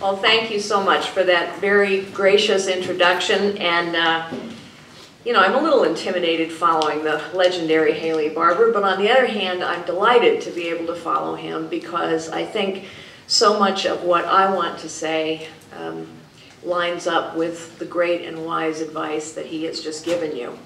Well, 0.00 0.16
thank 0.16 0.50
you 0.50 0.60
so 0.60 0.82
much 0.82 1.10
for 1.10 1.22
that 1.24 1.58
very 1.60 2.00
gracious 2.06 2.68
introduction, 2.68 3.58
and, 3.58 3.94
uh, 3.94 4.30
you 5.26 5.34
know, 5.34 5.40
I'm 5.40 5.54
a 5.54 5.60
little 5.60 5.84
intimidated 5.84 6.50
following 6.50 7.04
the 7.04 7.22
legendary 7.34 7.92
Haley 7.92 8.30
Barbour, 8.30 8.72
but 8.72 8.82
on 8.82 8.98
the 8.98 9.10
other 9.10 9.26
hand, 9.26 9.62
I'm 9.62 9.84
delighted 9.84 10.40
to 10.40 10.50
be 10.52 10.68
able 10.68 10.86
to 10.86 10.94
follow 10.94 11.34
him 11.34 11.68
because 11.68 12.30
I 12.30 12.46
think 12.46 12.86
so 13.26 13.58
much 13.58 13.84
of 13.84 14.02
what 14.02 14.24
I 14.24 14.50
want 14.50 14.78
to 14.78 14.88
say 14.88 15.48
um, 15.76 16.06
lines 16.64 17.06
up 17.06 17.36
with 17.36 17.78
the 17.78 17.84
great 17.84 18.24
and 18.24 18.46
wise 18.46 18.80
advice 18.80 19.32
that 19.32 19.44
he 19.44 19.64
has 19.64 19.82
just 19.82 20.06
given 20.06 20.34
you. 20.34 20.58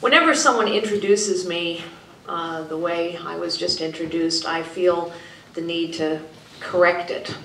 Whenever 0.00 0.34
someone 0.34 0.66
introduces 0.66 1.46
me 1.46 1.84
uh, 2.26 2.64
the 2.64 2.76
way 2.76 3.16
I 3.18 3.36
was 3.36 3.56
just 3.56 3.80
introduced, 3.80 4.46
I 4.46 4.64
feel 4.64 5.12
the 5.54 5.60
need 5.60 5.92
to 5.94 6.20
correct 6.58 7.12
it. 7.12 7.36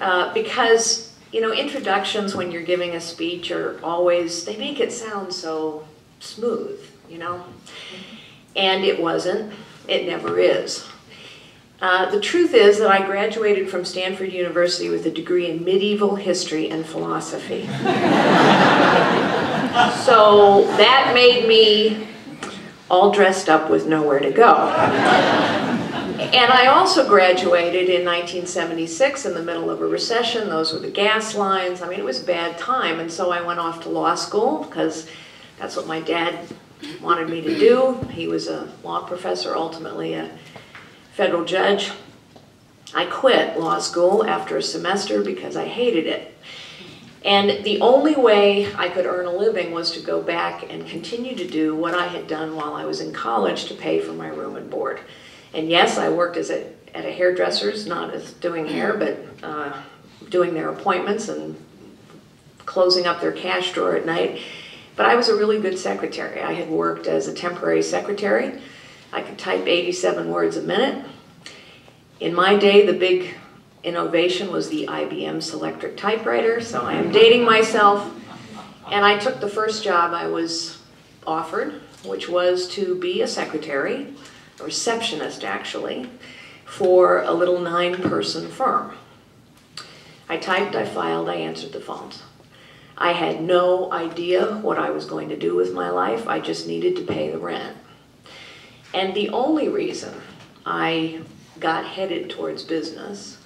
Uh, 0.00 0.32
because, 0.34 1.12
you 1.32 1.40
know, 1.40 1.52
introductions 1.52 2.34
when 2.34 2.50
you're 2.50 2.62
giving 2.62 2.94
a 2.94 3.00
speech 3.00 3.50
are 3.50 3.78
always, 3.82 4.44
they 4.44 4.56
make 4.56 4.80
it 4.80 4.92
sound 4.92 5.32
so 5.32 5.86
smooth, 6.20 6.80
you 7.08 7.18
know? 7.18 7.44
And 8.56 8.84
it 8.84 9.00
wasn't, 9.00 9.52
it 9.88 10.06
never 10.06 10.38
is. 10.38 10.86
Uh, 11.80 12.10
the 12.10 12.20
truth 12.20 12.54
is 12.54 12.78
that 12.78 12.90
I 12.90 13.04
graduated 13.04 13.68
from 13.68 13.84
Stanford 13.84 14.32
University 14.32 14.88
with 14.88 15.04
a 15.06 15.10
degree 15.10 15.50
in 15.50 15.64
medieval 15.64 16.16
history 16.16 16.70
and 16.70 16.86
philosophy. 16.86 17.66
so 20.04 20.64
that 20.78 21.12
made 21.12 21.46
me 21.46 22.06
all 22.90 23.10
dressed 23.10 23.48
up 23.48 23.70
with 23.70 23.86
nowhere 23.86 24.20
to 24.20 24.30
go. 24.30 24.54
And 26.32 26.50
I 26.52 26.66
also 26.66 27.06
graduated 27.06 27.88
in 27.88 28.04
1976 28.04 29.26
in 29.26 29.34
the 29.34 29.42
middle 29.42 29.68
of 29.68 29.82
a 29.82 29.86
recession. 29.86 30.48
Those 30.48 30.72
were 30.72 30.78
the 30.78 30.90
gas 30.90 31.34
lines. 31.34 31.82
I 31.82 31.88
mean, 31.88 31.98
it 31.98 32.04
was 32.04 32.22
a 32.22 32.26
bad 32.26 32.56
time. 32.56 32.98
And 32.98 33.12
so 33.12 33.30
I 33.30 33.42
went 33.42 33.60
off 33.60 33.82
to 33.82 33.90
law 33.90 34.14
school 34.14 34.64
because 34.64 35.08
that's 35.58 35.76
what 35.76 35.86
my 35.86 36.00
dad 36.00 36.38
wanted 37.02 37.28
me 37.28 37.42
to 37.42 37.58
do. 37.58 37.94
He 38.10 38.26
was 38.26 38.48
a 38.48 38.72
law 38.82 39.06
professor, 39.06 39.54
ultimately 39.54 40.14
a 40.14 40.30
federal 41.12 41.44
judge. 41.44 41.92
I 42.94 43.06
quit 43.06 43.58
law 43.58 43.78
school 43.78 44.24
after 44.24 44.56
a 44.56 44.62
semester 44.62 45.22
because 45.22 45.56
I 45.56 45.66
hated 45.66 46.06
it. 46.06 46.36
And 47.24 47.64
the 47.64 47.80
only 47.80 48.14
way 48.14 48.72
I 48.74 48.88
could 48.88 49.06
earn 49.06 49.26
a 49.26 49.32
living 49.32 49.72
was 49.72 49.90
to 49.92 50.00
go 50.00 50.22
back 50.22 50.70
and 50.70 50.86
continue 50.86 51.34
to 51.36 51.46
do 51.46 51.74
what 51.74 51.94
I 51.94 52.06
had 52.06 52.28
done 52.28 52.54
while 52.54 52.74
I 52.74 52.84
was 52.84 53.00
in 53.00 53.12
college 53.12 53.66
to 53.66 53.74
pay 53.74 54.00
for 54.00 54.12
my 54.12 54.28
room 54.28 54.56
and 54.56 54.70
board. 54.70 55.00
And 55.54 55.70
yes, 55.70 55.98
I 55.98 56.08
worked 56.08 56.36
as 56.36 56.50
a, 56.50 56.66
at 56.94 57.06
a 57.06 57.12
hairdresser's, 57.12 57.86
not 57.86 58.12
as 58.12 58.32
doing 58.32 58.66
hair, 58.66 58.94
but 58.96 59.18
uh, 59.42 59.72
doing 60.28 60.52
their 60.52 60.68
appointments 60.68 61.28
and 61.28 61.56
closing 62.66 63.06
up 63.06 63.20
their 63.20 63.32
cash 63.32 63.72
drawer 63.72 63.94
at 63.94 64.04
night. 64.04 64.40
But 64.96 65.06
I 65.06 65.14
was 65.14 65.28
a 65.28 65.36
really 65.36 65.60
good 65.60 65.78
secretary. 65.78 66.42
I 66.42 66.54
had 66.54 66.68
worked 66.68 67.06
as 67.06 67.28
a 67.28 67.34
temporary 67.34 67.82
secretary. 67.82 68.60
I 69.12 69.22
could 69.22 69.38
type 69.38 69.66
87 69.66 70.28
words 70.28 70.56
a 70.56 70.62
minute. 70.62 71.06
In 72.18 72.34
my 72.34 72.56
day, 72.56 72.84
the 72.84 72.92
big 72.92 73.36
innovation 73.84 74.50
was 74.50 74.68
the 74.70 74.86
IBM 74.86 75.36
Selectric 75.36 75.96
typewriter, 75.96 76.60
so 76.60 76.82
I 76.82 76.94
am 76.94 77.12
dating 77.12 77.44
myself. 77.44 78.12
And 78.90 79.04
I 79.04 79.18
took 79.18 79.40
the 79.40 79.48
first 79.48 79.84
job 79.84 80.12
I 80.12 80.26
was 80.26 80.78
offered, 81.26 81.80
which 82.04 82.28
was 82.28 82.68
to 82.70 82.96
be 82.96 83.22
a 83.22 83.28
secretary 83.28 84.14
receptionist 84.64 85.44
actually, 85.44 86.10
for 86.64 87.22
a 87.22 87.32
little 87.32 87.60
nine-person 87.60 88.48
firm. 88.50 88.96
I 90.28 90.38
typed, 90.38 90.74
I 90.74 90.84
filed, 90.84 91.28
I 91.28 91.34
answered 91.34 91.72
the 91.72 91.80
phones. 91.80 92.22
I 92.96 93.12
had 93.12 93.42
no 93.42 93.92
idea 93.92 94.56
what 94.58 94.78
I 94.78 94.90
was 94.90 95.04
going 95.04 95.28
to 95.28 95.36
do 95.36 95.54
with 95.54 95.72
my 95.72 95.90
life. 95.90 96.26
I 96.26 96.40
just 96.40 96.66
needed 96.66 96.96
to 96.96 97.02
pay 97.02 97.30
the 97.30 97.38
rent. 97.38 97.76
And 98.94 99.14
the 99.14 99.28
only 99.30 99.68
reason 99.68 100.14
I 100.64 101.20
got 101.60 101.84
headed 101.84 102.30
towards 102.30 102.62
business 102.62 103.38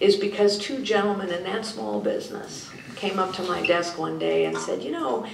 is 0.00 0.16
because 0.16 0.58
two 0.58 0.82
gentlemen 0.82 1.30
in 1.30 1.44
that 1.44 1.64
small 1.64 2.00
business 2.00 2.68
came 2.96 3.18
up 3.18 3.32
to 3.34 3.42
my 3.44 3.66
desk 3.66 3.98
one 3.98 4.18
day 4.18 4.44
and 4.44 4.56
said, 4.58 4.82
you 4.82 4.90
know, 4.90 5.26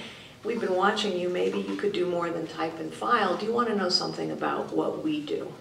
we've 0.44 0.60
been 0.60 0.74
watching 0.74 1.18
you, 1.18 1.28
maybe 1.28 1.58
you 1.60 1.76
could 1.76 1.92
do 1.92 2.06
more 2.06 2.30
than 2.30 2.46
type 2.46 2.78
and 2.78 2.92
file. 2.92 3.36
Do 3.36 3.46
you 3.46 3.52
want 3.52 3.68
to 3.68 3.76
know 3.76 3.88
something 3.88 4.30
about 4.30 4.72
what 4.72 5.02
we 5.02 5.20
do? 5.20 5.52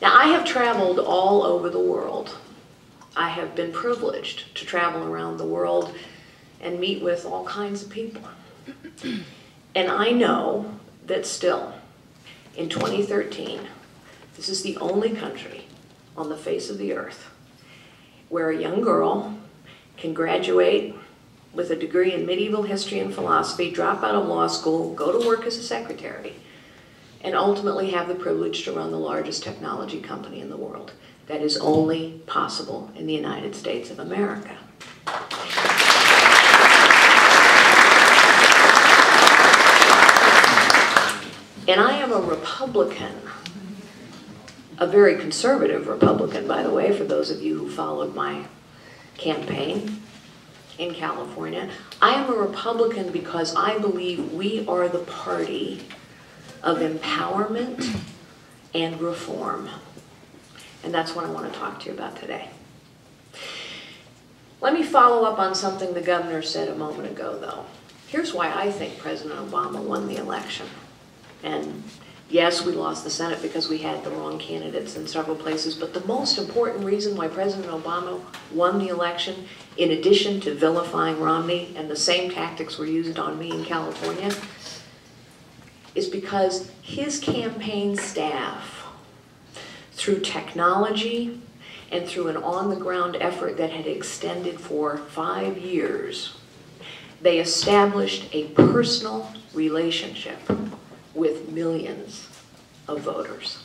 Now, 0.00 0.16
I 0.16 0.26
have 0.28 0.44
traveled 0.44 0.98
all 0.98 1.42
over 1.42 1.68
the 1.68 1.80
world. 1.80 2.36
I 3.16 3.28
have 3.28 3.54
been 3.54 3.72
privileged 3.72 4.54
to 4.56 4.64
travel 4.64 5.04
around 5.04 5.36
the 5.36 5.44
world 5.44 5.94
and 6.60 6.80
meet 6.80 7.02
with 7.02 7.26
all 7.26 7.44
kinds 7.44 7.82
of 7.82 7.90
people. 7.90 8.22
And 9.74 9.90
I 9.90 10.10
know 10.10 10.78
that 11.06 11.26
still, 11.26 11.74
in 12.56 12.68
2013, 12.68 13.60
this 14.36 14.48
is 14.48 14.62
the 14.62 14.76
only 14.78 15.10
country 15.10 15.66
on 16.16 16.28
the 16.28 16.36
face 16.36 16.70
of 16.70 16.78
the 16.78 16.92
earth 16.92 17.30
where 18.28 18.50
a 18.50 18.56
young 18.56 18.80
girl 18.80 19.38
can 19.96 20.14
graduate 20.14 20.94
with 21.52 21.70
a 21.70 21.76
degree 21.76 22.14
in 22.14 22.26
medieval 22.26 22.62
history 22.62 23.00
and 23.00 23.14
philosophy, 23.14 23.70
drop 23.70 24.02
out 24.02 24.14
of 24.14 24.26
law 24.26 24.46
school, 24.46 24.94
go 24.94 25.18
to 25.18 25.26
work 25.26 25.44
as 25.46 25.56
a 25.56 25.62
secretary, 25.62 26.34
and 27.22 27.34
ultimately 27.34 27.90
have 27.90 28.08
the 28.08 28.14
privilege 28.14 28.64
to 28.64 28.72
run 28.72 28.90
the 28.90 28.98
largest 28.98 29.42
technology 29.42 30.00
company 30.00 30.40
in 30.40 30.48
the 30.48 30.56
world. 30.56 30.92
That 31.26 31.42
is 31.42 31.56
only 31.58 32.22
possible 32.26 32.90
in 32.96 33.06
the 33.06 33.14
United 33.14 33.54
States 33.54 33.90
of 33.90 33.98
America. 33.98 34.56
And 41.68 41.80
I 41.80 41.98
am 41.98 42.10
a 42.10 42.20
Republican, 42.20 43.14
a 44.78 44.88
very 44.88 45.16
conservative 45.16 45.86
Republican, 45.86 46.48
by 46.48 46.64
the 46.64 46.70
way, 46.70 46.96
for 46.96 47.04
those 47.04 47.30
of 47.30 47.42
you 47.42 47.58
who 47.58 47.70
followed 47.70 48.14
my 48.14 48.46
campaign 49.16 50.02
in 50.80 50.94
California. 50.94 51.68
I 52.00 52.14
am 52.14 52.30
a 52.30 52.36
Republican 52.36 53.12
because 53.12 53.54
I 53.54 53.78
believe 53.78 54.32
we 54.32 54.66
are 54.66 54.88
the 54.88 55.00
party 55.00 55.82
of 56.62 56.78
empowerment 56.78 58.00
and 58.74 58.98
reform. 59.00 59.68
And 60.82 60.92
that's 60.92 61.14
what 61.14 61.26
I 61.26 61.30
want 61.30 61.52
to 61.52 61.58
talk 61.58 61.80
to 61.80 61.86
you 61.86 61.92
about 61.92 62.16
today. 62.16 62.48
Let 64.62 64.72
me 64.72 64.82
follow 64.82 65.26
up 65.26 65.38
on 65.38 65.54
something 65.54 65.92
the 65.92 66.00
governor 66.00 66.40
said 66.40 66.68
a 66.68 66.74
moment 66.74 67.10
ago, 67.10 67.38
though. 67.38 67.66
Here's 68.08 68.32
why 68.32 68.50
I 68.50 68.70
think 68.70 68.98
President 68.98 69.38
Obama 69.38 69.82
won 69.82 70.08
the 70.08 70.16
election. 70.16 70.66
And 71.42 71.82
Yes, 72.30 72.64
we 72.64 72.70
lost 72.70 73.02
the 73.02 73.10
Senate 73.10 73.42
because 73.42 73.68
we 73.68 73.78
had 73.78 74.04
the 74.04 74.10
wrong 74.10 74.38
candidates 74.38 74.94
in 74.94 75.08
several 75.08 75.34
places, 75.34 75.74
but 75.74 75.92
the 75.92 76.06
most 76.06 76.38
important 76.38 76.84
reason 76.84 77.16
why 77.16 77.26
President 77.26 77.66
Obama 77.66 78.20
won 78.52 78.78
the 78.78 78.86
election, 78.86 79.48
in 79.76 79.90
addition 79.90 80.40
to 80.42 80.54
vilifying 80.54 81.18
Romney, 81.18 81.74
and 81.76 81.90
the 81.90 81.96
same 81.96 82.30
tactics 82.30 82.78
were 82.78 82.86
used 82.86 83.18
on 83.18 83.36
me 83.36 83.50
in 83.50 83.64
California, 83.64 84.32
is 85.96 86.08
because 86.08 86.70
his 86.82 87.18
campaign 87.18 87.96
staff, 87.96 88.84
through 89.90 90.20
technology 90.20 91.40
and 91.90 92.06
through 92.06 92.28
an 92.28 92.36
on-the-ground 92.36 93.16
effort 93.20 93.56
that 93.56 93.70
had 93.70 93.88
extended 93.88 94.60
for 94.60 94.98
five 94.98 95.58
years, 95.58 96.36
they 97.20 97.40
established 97.40 98.32
a 98.32 98.44
personal 98.50 99.32
relationship 99.52 100.38
with 101.20 101.50
millions 101.50 102.26
of 102.88 103.00
voters. 103.00 103.62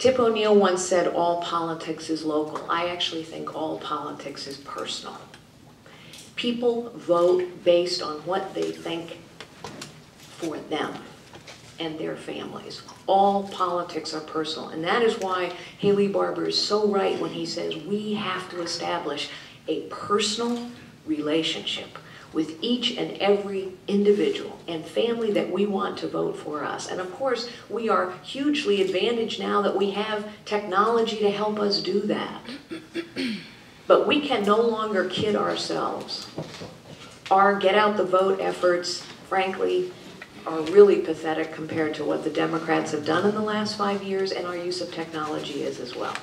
Tip 0.00 0.18
O'Neill 0.18 0.56
once 0.56 0.84
said, 0.84 1.06
all 1.06 1.40
politics 1.42 2.10
is 2.10 2.24
local. 2.24 2.68
I 2.68 2.88
actually 2.88 3.22
think 3.22 3.54
all 3.54 3.78
politics 3.78 4.48
is 4.48 4.56
personal. 4.56 5.16
People 6.34 6.90
vote 6.96 7.62
based 7.62 8.02
on 8.02 8.16
what 8.26 8.52
they 8.52 8.72
think 8.72 9.18
for 10.38 10.58
them 10.58 10.92
and 11.78 11.96
their 12.00 12.16
families. 12.16 12.82
All 13.06 13.44
politics 13.48 14.12
are 14.12 14.20
personal. 14.20 14.70
And 14.70 14.82
that 14.82 15.02
is 15.02 15.20
why 15.20 15.52
Haley 15.78 16.08
Barbour 16.08 16.46
is 16.48 16.60
so 16.60 16.88
right 16.88 17.18
when 17.20 17.30
he 17.30 17.46
says 17.46 17.76
we 17.76 18.14
have 18.14 18.50
to 18.50 18.60
establish 18.60 19.30
a 19.68 19.82
personal 19.82 20.68
relationship 21.06 21.96
with 22.34 22.58
each 22.60 22.96
and 22.96 23.16
every 23.18 23.72
individual 23.86 24.58
and 24.66 24.84
family 24.84 25.30
that 25.32 25.50
we 25.50 25.64
want 25.64 25.96
to 25.98 26.08
vote 26.08 26.36
for 26.36 26.64
us. 26.64 26.88
And 26.88 27.00
of 27.00 27.12
course, 27.14 27.48
we 27.70 27.88
are 27.88 28.12
hugely 28.22 28.82
advantaged 28.82 29.38
now 29.38 29.62
that 29.62 29.76
we 29.76 29.92
have 29.92 30.28
technology 30.44 31.18
to 31.18 31.30
help 31.30 31.60
us 31.60 31.80
do 31.80 32.00
that. 32.00 32.42
But 33.86 34.06
we 34.06 34.20
can 34.20 34.44
no 34.44 34.60
longer 34.60 35.08
kid 35.08 35.36
ourselves. 35.36 36.26
Our 37.30 37.58
get 37.58 37.74
out 37.74 37.96
the 37.96 38.04
vote 38.04 38.40
efforts, 38.40 39.02
frankly, 39.28 39.92
are 40.46 40.60
really 40.62 41.00
pathetic 41.00 41.52
compared 41.52 41.94
to 41.94 42.04
what 42.04 42.24
the 42.24 42.30
Democrats 42.30 42.90
have 42.90 43.06
done 43.06 43.26
in 43.26 43.34
the 43.34 43.40
last 43.40 43.78
five 43.78 44.02
years 44.02 44.32
and 44.32 44.46
our 44.46 44.56
use 44.56 44.80
of 44.80 44.92
technology 44.92 45.62
is 45.62 45.80
as 45.80 45.94
well. 45.94 46.14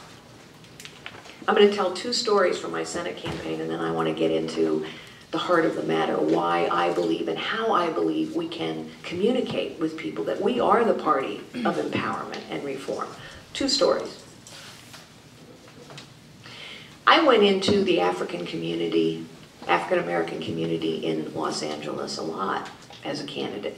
I'm 1.47 1.55
going 1.55 1.67
to 1.67 1.75
tell 1.75 1.91
two 1.91 2.13
stories 2.13 2.59
from 2.59 2.71
my 2.71 2.83
Senate 2.83 3.17
campaign, 3.17 3.61
and 3.61 3.69
then 3.69 3.79
I 3.79 3.91
want 3.91 4.07
to 4.07 4.13
get 4.13 4.29
into 4.29 4.85
the 5.31 5.37
heart 5.37 5.65
of 5.65 5.75
the 5.75 5.83
matter, 5.83 6.17
why 6.17 6.67
I 6.69 6.93
believe 6.93 7.29
and 7.29 7.37
how 7.37 7.71
I 7.71 7.89
believe 7.89 8.35
we 8.35 8.49
can 8.49 8.89
communicate 9.01 9.79
with 9.79 9.97
people 9.97 10.25
that 10.25 10.41
we 10.41 10.59
are 10.59 10.83
the 10.83 10.93
party 10.93 11.37
of 11.65 11.77
empowerment 11.77 12.41
and 12.49 12.63
reform. 12.65 13.07
Two 13.53 13.69
stories. 13.69 14.23
I 17.07 17.23
went 17.25 17.43
into 17.43 17.83
the 17.83 18.01
African 18.01 18.45
community, 18.45 19.25
African 19.67 19.99
American 19.99 20.41
community 20.41 21.05
in 21.05 21.33
Los 21.33 21.63
Angeles 21.63 22.17
a 22.17 22.23
lot 22.23 22.69
as 23.05 23.21
a 23.21 23.25
candidate. 23.25 23.77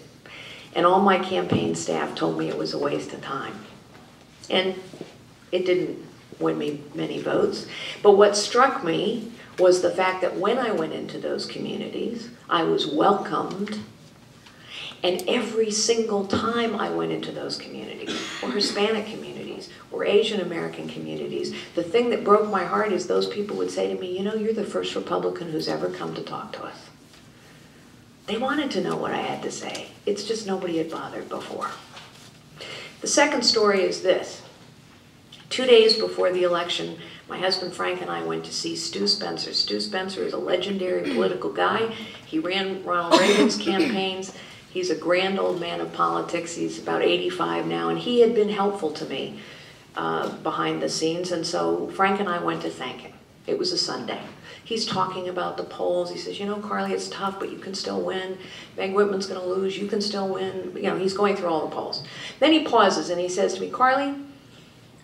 And 0.76 0.88
all 0.88 1.02
my 1.02 1.20
campaign 1.20 1.76
staff 1.76 2.16
told 2.16 2.38
me 2.38 2.50
it 2.50 2.58
was 2.58 2.74
a 2.74 2.80
waste 2.80 3.14
of 3.14 3.22
time. 3.22 3.54
And 4.50 4.76
it 5.52 5.66
didn't 5.66 6.04
win 6.40 6.58
me 6.58 6.82
many 6.96 7.22
votes. 7.22 7.68
But 8.02 8.14
what 8.14 8.36
struck 8.36 8.84
me 8.84 9.32
was 9.60 9.82
the 9.82 9.92
fact 9.92 10.22
that 10.22 10.38
when 10.38 10.58
I 10.58 10.72
went 10.72 10.94
into 10.94 11.18
those 11.18 11.46
communities, 11.46 12.30
I 12.50 12.64
was 12.64 12.88
welcomed. 12.88 13.80
And 15.04 15.24
every 15.28 15.70
single 15.70 16.26
time 16.26 16.76
I 16.76 16.90
went 16.90 17.12
into 17.12 17.32
those 17.32 17.58
communities, 17.58 18.10
or 18.42 18.52
Hispanic 18.52 19.06
communities, 19.06 19.70
or 19.92 20.06
Asian 20.06 20.40
American 20.40 20.88
communities, 20.88 21.54
the 21.76 21.84
thing 21.84 22.10
that 22.12 22.24
broke 22.24 22.50
my 22.50 22.64
heart 22.64 22.94
is 22.94 23.06
those 23.06 23.28
people 23.28 23.58
would 23.58 23.70
say 23.70 23.94
to 23.94 24.00
me, 24.00 24.18
you 24.18 24.24
know, 24.24 24.34
you're 24.34 24.54
the 24.54 24.64
first 24.64 24.96
Republican 24.96 25.52
who's 25.52 25.68
ever 25.68 25.90
come 25.90 26.16
to 26.16 26.22
talk 26.22 26.54
to 26.54 26.64
us. 26.64 26.90
They 28.26 28.38
wanted 28.38 28.72
to 28.72 28.82
know 28.82 28.96
what 28.96 29.12
I 29.12 29.18
had 29.18 29.44
to 29.44 29.52
say. 29.52 29.88
It's 30.06 30.24
just 30.24 30.48
nobody 30.48 30.78
had 30.78 30.90
bothered 30.90 31.28
before. 31.28 31.70
The 33.02 33.08
second 33.08 33.44
story 33.44 33.82
is 33.82 34.02
this. 34.02 34.42
Two 35.50 35.66
days 35.66 36.00
before 36.00 36.32
the 36.32 36.44
election, 36.44 36.98
my 37.30 37.38
husband 37.38 37.74
Frank 37.74 38.02
and 38.02 38.12
I 38.12 38.24
went 38.24 38.46
to 38.46 38.54
see 38.54 38.76
Stu 38.76 39.08
Spencer. 39.08 39.54
Stu 39.54 39.80
Spencer 39.80 40.24
is 40.24 40.34
a 40.34 40.38
legendary 40.38 41.12
political 41.14 41.52
guy. 41.52 41.94
He 42.26 42.40
ran 42.40 42.84
Ronald 42.84 43.20
Reagan's 43.20 43.58
campaigns. 43.64 44.34
He's 44.70 44.90
a 44.90 44.96
grand 44.96 45.40
old 45.40 45.60
man 45.60 45.82
of 45.82 45.94
politics. 45.94 46.56
He's 46.56 46.80
about 46.80 47.04
85 47.04 47.68
now, 47.68 47.90
and 47.90 48.00
he 48.00 48.22
had 48.22 48.34
been 48.34 48.50
helpful 48.50 48.92
to 48.92 49.06
me 49.06 49.40
uh, 49.96 50.36
behind 50.38 50.82
the 50.82 50.90
scenes. 50.90 51.32
And 51.32 51.46
so 51.46 51.88
Frank 51.90 52.20
and 52.20 52.28
I 52.28 52.44
went 52.44 52.64
to 52.64 52.70
thank 52.70 53.02
him. 53.02 53.14
It 53.46 53.60
was 53.60 53.72
a 53.72 53.78
Sunday. 53.78 54.22
He's 54.64 54.86
talking 54.86 55.28
about 55.28 55.58
the 55.58 55.64
polls. 55.64 56.12
He 56.12 56.18
says, 56.18 56.40
you 56.40 56.46
know, 56.46 56.56
Carly, 56.56 56.94
it's 56.94 57.10
tough, 57.10 57.40
but 57.40 57.52
you 57.52 57.58
can 57.58 57.76
still 57.76 58.02
win. 58.02 58.38
Meg 58.78 58.94
Whitman's 58.94 59.28
going 59.28 59.40
to 59.40 59.46
lose. 59.46 59.78
You 59.78 59.88
can 59.88 60.02
still 60.02 60.30
win. 60.30 60.72
You 60.76 60.84
know, 60.84 60.98
he's 60.98 61.14
going 61.14 61.36
through 61.36 61.50
all 61.50 61.68
the 61.68 61.76
polls. 61.76 62.04
Then 62.40 62.54
he 62.54 62.64
pauses 62.64 63.10
and 63.10 63.20
he 63.20 63.28
says 63.28 63.54
to 63.56 63.62
me, 63.62 63.70
Carly, 63.70 64.16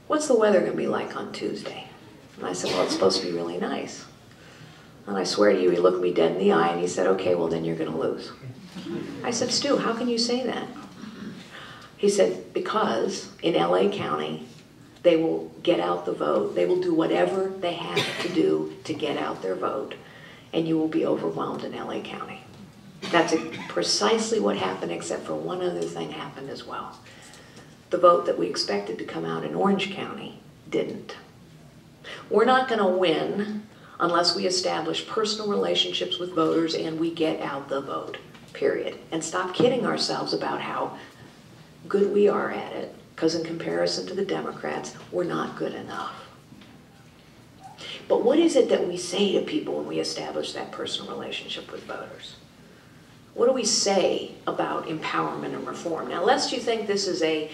what's 0.08 0.28
the 0.28 0.38
weather 0.38 0.62
going 0.62 0.72
to 0.72 0.78
be 0.78 0.88
like 0.88 1.16
on 1.18 1.34
Tuesday? 1.34 1.89
And 2.40 2.48
I 2.48 2.54
said, 2.54 2.72
well, 2.72 2.84
it's 2.84 2.94
supposed 2.94 3.22
to 3.22 3.28
be 3.28 3.34
really 3.34 3.58
nice. 3.58 4.06
And 5.08 5.18
I 5.18 5.24
swear 5.24 5.52
to 5.54 5.62
you, 5.62 5.70
he 5.70 5.78
looked 5.78 6.02
me 6.02 6.14
dead 6.14 6.32
in 6.32 6.40
the 6.40 6.52
eye 6.52 6.70
and 6.70 6.80
he 6.80 6.88
said, 6.88 7.08
okay, 7.08 7.36
well, 7.36 7.48
then 7.48 7.66
you're 7.66 7.76
going 7.76 7.92
to 7.92 7.98
lose. 7.98 8.32
I 9.24 9.32
said, 9.32 9.52
Stu, 9.52 9.78
how 9.78 9.94
can 9.94 10.08
you 10.08 10.18
say 10.18 10.46
that? 10.46 10.68
He 11.98 12.10
said, 12.10 12.54
because 12.54 13.32
in 13.42 13.56
LA 13.56 13.90
County, 13.90 14.48
they 15.04 15.18
will 15.18 15.52
get 15.64 15.80
out 15.80 16.06
the 16.06 16.14
vote. 16.14 16.56
They 16.56 16.66
will 16.66 16.80
do 16.80 16.94
whatever 16.94 17.50
they 17.50 17.74
have 17.74 18.22
to 18.22 18.30
do 18.30 18.76
to 18.86 18.94
get 18.94 19.18
out 19.18 19.42
their 19.42 19.56
vote, 19.56 19.96
and 20.54 20.68
you 20.68 20.78
will 20.78 20.88
be 20.88 21.06
overwhelmed 21.06 21.64
in 21.64 21.76
LA 21.76 22.02
County. 22.02 22.42
That's 23.12 23.34
precisely 23.68 24.40
what 24.40 24.58
happened, 24.58 24.92
except 24.92 25.26
for 25.26 25.36
one 25.36 25.62
other 25.62 25.82
thing 25.82 26.12
happened 26.12 26.50
as 26.50 26.66
well. 26.66 26.98
The 27.90 27.98
vote 27.98 28.26
that 28.28 28.38
we 28.38 28.48
expected 28.48 28.98
to 29.00 29.06
come 29.06 29.26
out 29.26 29.44
in 29.44 29.56
Orange 29.56 29.92
County 29.92 30.40
didn't. 30.70 31.16
We're 32.30 32.46
not 32.46 32.68
going 32.68 32.80
to 32.80 32.88
win 32.88 33.68
unless 34.00 34.36
we 34.36 34.46
establish 34.46 35.08
personal 35.08 35.50
relationships 35.50 36.20
with 36.20 36.34
voters 36.34 36.74
and 36.74 37.00
we 37.00 37.12
get 37.12 37.42
out 37.42 37.70
the 37.70 37.82
vote, 37.82 38.18
period. 38.54 38.98
And 39.12 39.24
stop 39.24 39.54
kidding 39.54 39.86
ourselves 39.86 40.34
about 40.34 40.62
how 40.62 40.98
good 41.88 42.14
we 42.14 42.28
are 42.28 42.52
at 42.52 42.74
it, 42.74 42.96
because 43.16 43.36
in 43.36 43.44
comparison 43.44 44.08
to 44.08 44.14
the 44.14 44.26
Democrats, 44.26 44.96
we're 45.12 45.24
not 45.24 45.58
good 45.58 45.74
enough. 45.74 46.16
But 48.08 48.24
what 48.24 48.40
is 48.40 48.56
it 48.56 48.70
that 48.70 48.88
we 48.88 48.98
say 48.98 49.34
to 49.34 49.42
people 49.42 49.76
when 49.76 49.88
we 49.88 50.00
establish 50.00 50.54
that 50.54 50.72
personal 50.72 51.12
relationship 51.12 51.72
with 51.72 51.84
voters? 51.84 52.36
What 53.36 53.46
do 53.46 53.54
we 53.54 53.66
say 53.66 54.32
about 54.48 54.88
empowerment 54.88 55.54
and 55.54 55.66
reform? 55.68 56.10
Now, 56.10 56.24
lest 56.24 56.52
you 56.52 56.60
think 56.60 56.88
this 56.88 57.08
is 57.08 57.22
a 57.22 57.52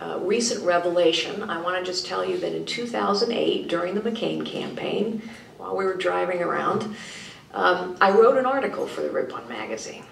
uh, 0.00 0.18
recent 0.20 0.64
revelation, 0.64 1.48
I 1.50 1.60
want 1.60 1.78
to 1.78 1.84
just 1.84 2.06
tell 2.06 2.24
you 2.24 2.38
that 2.38 2.54
in 2.54 2.64
2008, 2.64 3.68
during 3.68 3.94
the 3.94 4.00
McCain 4.00 4.44
campaign, 4.46 5.22
while 5.58 5.76
we 5.76 5.84
were 5.84 5.94
driving 5.94 6.42
around, 6.42 6.96
um, 7.52 7.96
I 8.00 8.10
wrote 8.10 8.38
an 8.38 8.46
article 8.46 8.86
for 8.86 9.02
the 9.02 9.10
Ripon 9.10 9.46
magazine. 9.48 10.04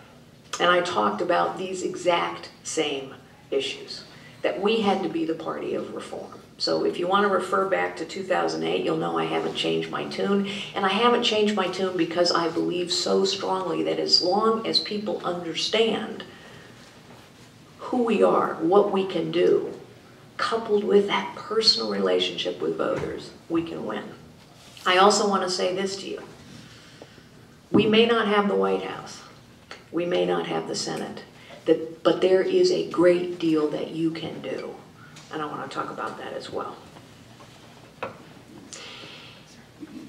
And 0.60 0.70
I 0.70 0.80
talked 0.80 1.22
about 1.22 1.56
these 1.56 1.82
exact 1.82 2.50
same 2.64 3.14
issues, 3.50 4.04
that 4.42 4.60
we 4.60 4.80
had 4.80 5.02
to 5.02 5.08
be 5.08 5.24
the 5.24 5.34
party 5.34 5.74
of 5.74 5.94
reform. 5.94 6.40
So 6.58 6.84
if 6.84 6.98
you 6.98 7.06
want 7.06 7.24
to 7.24 7.32
refer 7.32 7.68
back 7.68 7.96
to 7.96 8.04
2008, 8.04 8.84
you'll 8.84 8.96
know 8.96 9.16
I 9.16 9.24
haven't 9.24 9.54
changed 9.54 9.90
my 9.90 10.04
tune. 10.06 10.48
And 10.74 10.84
I 10.84 10.88
haven't 10.88 11.22
changed 11.22 11.54
my 11.54 11.68
tune 11.68 11.96
because 11.96 12.32
I 12.32 12.48
believe 12.48 12.92
so 12.92 13.24
strongly 13.24 13.84
that 13.84 14.00
as 14.00 14.22
long 14.22 14.66
as 14.66 14.80
people 14.80 15.24
understand 15.24 16.24
who 17.78 18.02
we 18.02 18.24
are, 18.24 18.54
what 18.56 18.90
we 18.90 19.06
can 19.06 19.30
do, 19.30 19.72
coupled 20.38 20.84
with 20.84 21.06
that 21.08 21.36
personal 21.36 21.90
relationship 21.90 22.60
with 22.60 22.78
voters, 22.78 23.32
we 23.48 23.62
can 23.62 23.84
win. 23.84 24.04
I 24.86 24.96
also 24.96 25.28
want 25.28 25.42
to 25.42 25.50
say 25.50 25.74
this 25.74 25.96
to 25.96 26.08
you. 26.08 26.22
We 27.70 27.86
may 27.86 28.06
not 28.06 28.28
have 28.28 28.48
the 28.48 28.54
White 28.54 28.84
House. 28.84 29.20
We 29.92 30.06
may 30.06 30.24
not 30.24 30.46
have 30.46 30.68
the 30.68 30.74
Senate. 30.74 31.24
But 31.66 32.22
there 32.22 32.40
is 32.40 32.70
a 32.72 32.88
great 32.90 33.38
deal 33.38 33.68
that 33.68 33.90
you 33.90 34.10
can 34.10 34.40
do. 34.40 34.74
And 35.30 35.42
I 35.42 35.44
want 35.44 35.70
to 35.70 35.74
talk 35.74 35.90
about 35.90 36.16
that 36.16 36.32
as 36.32 36.50
well. 36.50 36.76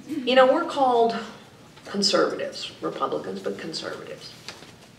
You 0.07 0.35
know, 0.35 0.51
we're 0.51 0.65
called 0.65 1.17
conservatives, 1.85 2.71
Republicans, 2.81 3.41
but 3.41 3.57
conservatives. 3.57 4.31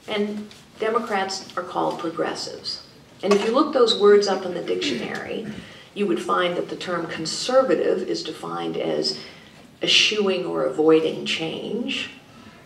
And 0.07 0.51
Democrats 0.79 1.57
are 1.57 1.63
called 1.63 1.99
progressives. 1.99 2.87
And 3.23 3.33
if 3.33 3.45
you 3.45 3.53
look 3.53 3.73
those 3.73 3.99
words 3.99 4.27
up 4.27 4.45
in 4.47 4.55
the 4.55 4.63
dictionary, 4.63 5.47
you 5.95 6.07
would 6.07 6.23
find 6.23 6.57
that 6.57 6.69
the 6.69 6.77
term 6.77 7.07
conservative 7.07 8.09
is 8.09 8.23
defined 8.23 8.77
as 8.77 9.19
eschewing 9.83 10.47
or 10.47 10.65
avoiding 10.65 11.27
change, 11.27 12.11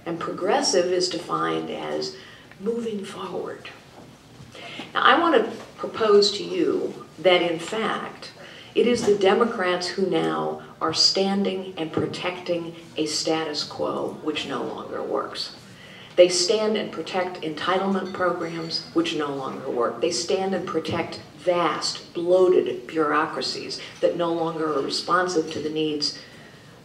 and 0.07 0.21
progressive 0.21 0.87
is 0.87 1.09
defined 1.09 1.71
as 1.71 2.17
moving 2.61 3.05
forward. 3.05 3.69
Now, 4.93 5.03
I 5.03 5.19
want 5.19 5.35
to 5.35 5.51
propose 5.77 6.37
to 6.39 6.45
you 6.45 7.07
that, 7.19 7.43
in 7.43 7.59
fact, 7.59 8.33
it 8.75 8.87
is 8.87 9.07
the 9.07 9.17
Democrats 9.17 9.87
who 9.87 10.07
now 10.07 10.63
are 10.81 10.95
standing 10.95 11.75
and 11.77 11.93
protecting 11.93 12.75
a 12.97 13.07
status 13.07 13.65
quo 13.65 14.19
which 14.23 14.47
no 14.47 14.63
longer 14.63 15.03
works. 15.03 15.55
They 16.17 16.29
stand 16.29 16.77
and 16.77 16.93
protect 16.93 17.41
entitlement 17.41 18.13
programs 18.13 18.87
which 18.93 19.17
no 19.17 19.35
longer 19.35 19.69
work. 19.69 20.01
They 20.01 20.13
stand 20.13 20.55
and 20.55 20.67
protect 20.67 21.21
vast, 21.39 22.15
bloated 22.15 22.87
bureaucracies 22.87 23.81
that 24.01 24.17
no 24.17 24.33
longer 24.33 24.73
are 24.73 24.83
responsive 24.83 25.51
to 25.53 25.61
the 25.61 25.71
needs 25.71 26.19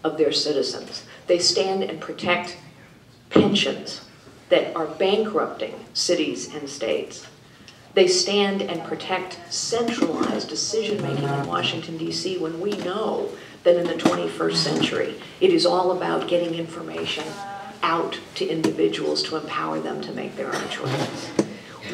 of 0.03 0.17
their 0.17 0.31
citizens. 0.31 1.03
They 1.27 1.39
stand 1.39 1.83
and 1.83 2.01
protect 2.01 2.57
pensions 3.29 4.01
that 4.49 4.75
are 4.75 4.87
bankrupting 4.87 5.85
cities 5.93 6.53
and 6.53 6.67
states. 6.67 7.27
They 7.93 8.07
stand 8.07 8.61
and 8.61 8.83
protect 8.83 9.39
centralized 9.53 10.49
decision-making 10.49 11.23
in 11.23 11.47
Washington, 11.47 11.97
D.C. 11.97 12.37
when 12.37 12.59
we 12.59 12.71
know 12.77 13.29
that 13.63 13.75
in 13.75 13.85
the 13.85 13.93
21st 13.93 14.55
century, 14.55 15.15
it 15.39 15.51
is 15.51 15.65
all 15.65 15.91
about 15.91 16.27
getting 16.27 16.55
information 16.55 17.25
out 17.81 18.19
to 18.35 18.47
individuals 18.47 19.23
to 19.23 19.35
empower 19.37 19.79
them 19.79 20.01
to 20.01 20.11
make 20.11 20.35
their 20.35 20.53
own 20.53 20.69
choices. 20.69 21.29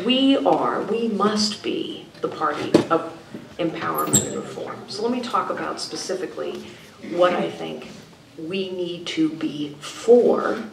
We 0.06 0.38
are, 0.38 0.82
we 0.82 1.08
must 1.08 1.64
be 1.64 2.08
the 2.22 2.28
party 2.28 2.72
of 2.90 3.18
empowerment 3.60 4.26
and 4.26 4.36
reform. 4.36 4.78
So 4.88 5.04
let 5.04 5.12
me 5.12 5.22
talk 5.22 5.50
about 5.50 5.80
specifically 5.80 6.66
what 7.12 7.34
I 7.34 7.50
think 7.50 7.90
we 8.38 8.70
need 8.72 9.08
to 9.08 9.30
be 9.30 9.76
for 9.80 10.64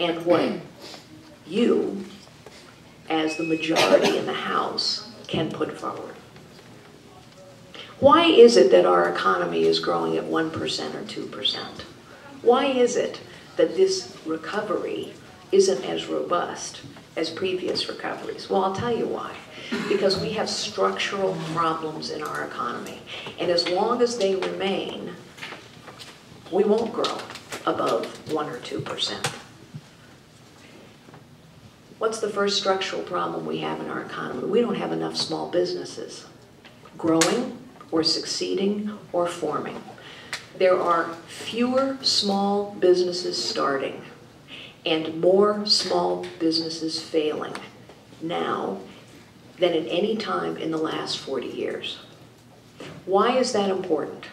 and 0.00 0.24
what 0.24 0.60
you, 1.46 2.04
as 3.10 3.36
the 3.36 3.44
majority 3.44 4.16
in 4.16 4.26
the 4.26 4.32
House, 4.32 5.10
can 5.26 5.50
put 5.50 5.78
forward. 5.78 6.14
Why 8.00 8.24
is 8.24 8.56
it 8.56 8.70
that 8.70 8.86
our 8.86 9.08
economy 9.08 9.64
is 9.64 9.78
growing 9.78 10.16
at 10.16 10.24
1% 10.24 10.54
or 10.54 11.02
2%? 11.02 11.58
Why 12.42 12.66
is 12.66 12.96
it 12.96 13.20
that 13.56 13.76
this 13.76 14.16
recovery 14.24 15.12
isn't 15.50 15.84
as 15.84 16.06
robust 16.06 16.80
as 17.16 17.30
previous 17.30 17.88
recoveries? 17.88 18.48
Well, 18.48 18.64
I'll 18.64 18.74
tell 18.74 18.96
you 18.96 19.06
why. 19.06 19.34
Because 19.88 20.20
we 20.20 20.30
have 20.32 20.48
structural 20.48 21.36
problems 21.54 22.10
in 22.10 22.22
our 22.22 22.44
economy. 22.44 23.00
And 23.38 23.50
as 23.50 23.68
long 23.68 24.02
as 24.02 24.18
they 24.18 24.34
remain, 24.34 25.12
we 26.50 26.64
won't 26.64 26.92
grow 26.92 27.18
above 27.66 28.06
1 28.32 28.48
or 28.48 28.58
2%. 28.58 29.34
What's 31.98 32.20
the 32.20 32.28
first 32.28 32.58
structural 32.58 33.02
problem 33.02 33.46
we 33.46 33.58
have 33.58 33.80
in 33.80 33.88
our 33.88 34.02
economy? 34.02 34.44
We 34.48 34.60
don't 34.60 34.74
have 34.74 34.92
enough 34.92 35.16
small 35.16 35.48
businesses 35.50 36.26
growing 36.98 37.58
or 37.90 38.02
succeeding 38.02 38.98
or 39.12 39.26
forming. 39.26 39.80
There 40.58 40.80
are 40.80 41.14
fewer 41.26 41.98
small 42.02 42.74
businesses 42.78 43.42
starting 43.42 44.02
and 44.84 45.20
more 45.20 45.64
small 45.64 46.26
businesses 46.38 47.00
failing 47.00 47.54
now 48.20 48.78
than 49.58 49.72
at 49.72 49.86
any 49.88 50.16
time 50.16 50.56
in 50.56 50.70
the 50.70 50.78
last 50.78 51.18
40 51.18 51.46
years. 51.46 52.00
Why 53.06 53.38
is 53.38 53.52
that 53.52 53.70
important? 53.70 54.26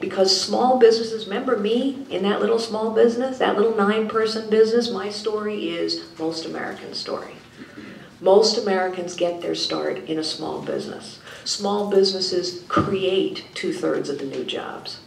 Because 0.00 0.38
small 0.38 0.78
businesses, 0.78 1.26
remember 1.26 1.56
me 1.56 2.06
in 2.10 2.22
that 2.24 2.40
little 2.40 2.58
small 2.58 2.90
business, 2.90 3.38
that 3.38 3.56
little 3.56 3.76
nine 3.76 4.08
person 4.08 4.50
business? 4.50 4.90
My 4.90 5.10
story 5.10 5.70
is 5.70 6.04
most 6.18 6.44
American 6.44 6.94
story. 6.94 7.34
Most 8.20 8.58
Americans 8.58 9.14
get 9.14 9.40
their 9.40 9.54
start 9.54 9.98
in 10.04 10.18
a 10.18 10.24
small 10.24 10.62
business. 10.62 11.20
Small 11.44 11.90
businesses 11.90 12.62
create 12.68 13.44
two 13.54 13.72
thirds 13.72 14.08
of 14.08 14.18
the 14.18 14.24
new 14.24 14.44
jobs. 14.44 15.00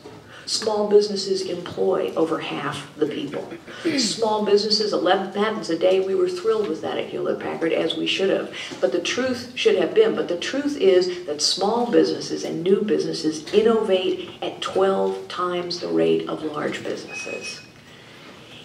Small 0.45 0.87
businesses 0.87 1.41
employ 1.41 2.13
over 2.15 2.39
half 2.39 2.95
the 2.97 3.07
people. 3.07 3.51
Small 3.97 4.45
businesses, 4.45 4.93
11 4.93 5.33
patents 5.33 5.69
a 5.69 5.77
day, 5.77 5.99
we 5.99 6.13
were 6.13 6.29
thrilled 6.29 6.67
with 6.67 6.81
that 6.81 6.99
at 6.99 7.07
Hewlett 7.07 7.39
Packard, 7.39 7.73
as 7.73 7.97
we 7.97 8.05
should 8.05 8.29
have. 8.29 8.53
But 8.79 8.91
the 8.91 9.01
truth 9.01 9.53
should 9.55 9.75
have 9.77 9.95
been, 9.95 10.15
but 10.15 10.27
the 10.27 10.37
truth 10.37 10.77
is 10.77 11.25
that 11.25 11.41
small 11.41 11.89
businesses 11.89 12.43
and 12.43 12.63
new 12.63 12.81
businesses 12.81 13.51
innovate 13.53 14.29
at 14.41 14.61
12 14.61 15.27
times 15.27 15.79
the 15.79 15.87
rate 15.87 16.29
of 16.29 16.43
large 16.43 16.83
businesses. 16.83 17.61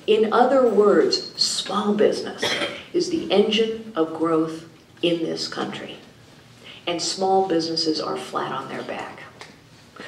In 0.06 0.32
other 0.32 0.68
words, 0.68 1.34
small 1.40 1.94
business 1.94 2.44
is 2.92 3.08
the 3.08 3.30
engine 3.32 3.92
of 3.96 4.14
growth 4.14 4.68
in 5.00 5.20
this 5.20 5.48
country. 5.48 5.96
And 6.86 7.00
small 7.00 7.48
businesses 7.48 8.00
are 8.00 8.16
flat 8.16 8.52
on 8.52 8.68
their 8.68 8.82
back. 8.82 9.20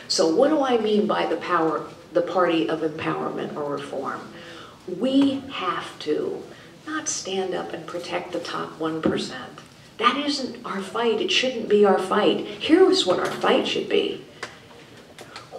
So 0.08 0.34
what 0.34 0.48
do 0.48 0.62
I 0.62 0.78
mean 0.78 1.06
by 1.06 1.26
the 1.26 1.36
power, 1.36 1.86
the 2.12 2.22
party 2.22 2.68
of 2.68 2.80
empowerment 2.80 3.56
or 3.56 3.72
reform? 3.72 4.20
We 4.98 5.42
have 5.52 5.98
to 6.00 6.42
not 6.86 7.08
stand 7.08 7.54
up 7.54 7.72
and 7.72 7.86
protect 7.86 8.32
the 8.32 8.40
top 8.40 8.78
1%. 8.78 9.32
That 9.98 10.16
isn't 10.16 10.64
our 10.66 10.82
fight. 10.82 11.20
It 11.20 11.30
shouldn't 11.30 11.68
be 11.68 11.84
our 11.84 11.98
fight. 11.98 12.46
Here's 12.46 13.06
what 13.06 13.20
our 13.20 13.30
fight 13.30 13.68
should 13.68 13.88
be. 13.88 14.24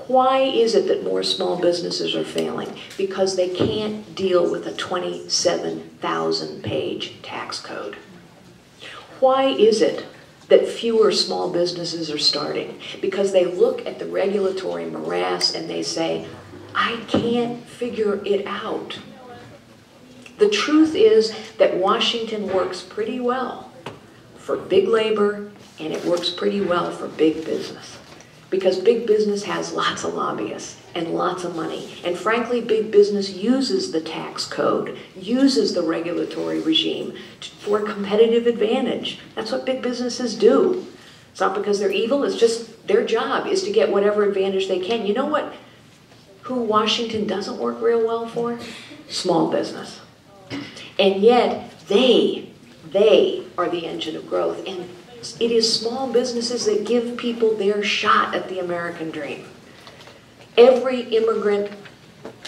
Why 0.07 0.39
is 0.39 0.75
it 0.75 0.87
that 0.87 1.05
more 1.05 1.23
small 1.23 1.55
businesses 1.55 2.13
are 2.13 2.25
failing? 2.25 2.77
Because 2.97 3.37
they 3.37 3.47
can't 3.47 4.13
deal 4.15 4.51
with 4.51 4.67
a 4.67 4.73
27,000 4.73 6.61
page 6.61 7.21
tax 7.21 7.61
code. 7.61 7.95
Why 9.21 9.45
is 9.45 9.81
it 9.81 10.05
that 10.53 10.69
fewer 10.69 11.11
small 11.11 11.49
businesses 11.49 12.11
are 12.11 12.19
starting 12.19 12.79
because 13.01 13.31
they 13.31 13.43
look 13.43 13.83
at 13.87 13.97
the 13.97 14.05
regulatory 14.05 14.85
morass 14.85 15.55
and 15.55 15.67
they 15.67 15.81
say, 15.81 16.27
I 16.75 16.97
can't 17.07 17.65
figure 17.65 18.23
it 18.23 18.45
out. 18.45 18.99
The 20.37 20.49
truth 20.49 20.93
is 20.93 21.33
that 21.57 21.77
Washington 21.77 22.53
works 22.53 22.83
pretty 22.83 23.19
well 23.19 23.71
for 24.37 24.55
big 24.55 24.87
labor 24.87 25.51
and 25.79 25.91
it 25.91 26.05
works 26.05 26.29
pretty 26.29 26.61
well 26.61 26.91
for 26.91 27.07
big 27.07 27.43
business 27.45 27.97
because 28.51 28.77
big 28.77 29.07
business 29.07 29.45
has 29.45 29.73
lots 29.73 30.03
of 30.03 30.13
lobbyists 30.13 30.79
and 30.95 31.13
lots 31.13 31.43
of 31.43 31.55
money. 31.55 31.95
And 32.03 32.17
frankly, 32.17 32.61
big 32.61 32.91
business 32.91 33.31
uses 33.31 33.91
the 33.91 34.01
tax 34.01 34.45
code, 34.45 34.97
uses 35.15 35.73
the 35.73 35.81
regulatory 35.81 36.59
regime 36.59 37.13
for 37.59 37.81
competitive 37.81 38.47
advantage. 38.47 39.19
That's 39.35 39.51
what 39.51 39.65
big 39.65 39.81
businesses 39.81 40.35
do. 40.35 40.85
It's 41.31 41.41
not 41.41 41.55
because 41.55 41.79
they're 41.79 41.91
evil, 41.91 42.23
it's 42.23 42.37
just 42.37 42.87
their 42.87 43.05
job 43.05 43.47
is 43.47 43.63
to 43.63 43.71
get 43.71 43.91
whatever 43.91 44.23
advantage 44.23 44.67
they 44.67 44.79
can. 44.79 45.05
You 45.07 45.13
know 45.13 45.25
what? 45.25 45.53
Who 46.43 46.55
Washington 46.55 47.25
doesn't 47.25 47.57
work 47.57 47.81
real 47.81 48.05
well 48.05 48.27
for? 48.27 48.59
Small 49.07 49.49
business. 49.49 50.01
And 50.99 51.21
yet, 51.21 51.71
they, 51.87 52.49
they 52.91 53.45
are 53.57 53.69
the 53.69 53.87
engine 53.87 54.15
of 54.15 54.29
growth. 54.29 54.67
And 54.67 54.89
it 55.39 55.51
is 55.51 55.79
small 55.79 56.11
businesses 56.11 56.65
that 56.65 56.85
give 56.85 57.17
people 57.17 57.55
their 57.55 57.81
shot 57.81 58.35
at 58.35 58.49
the 58.49 58.59
American 58.59 59.09
dream. 59.09 59.45
Every 60.57 61.01
immigrant, 61.01 61.71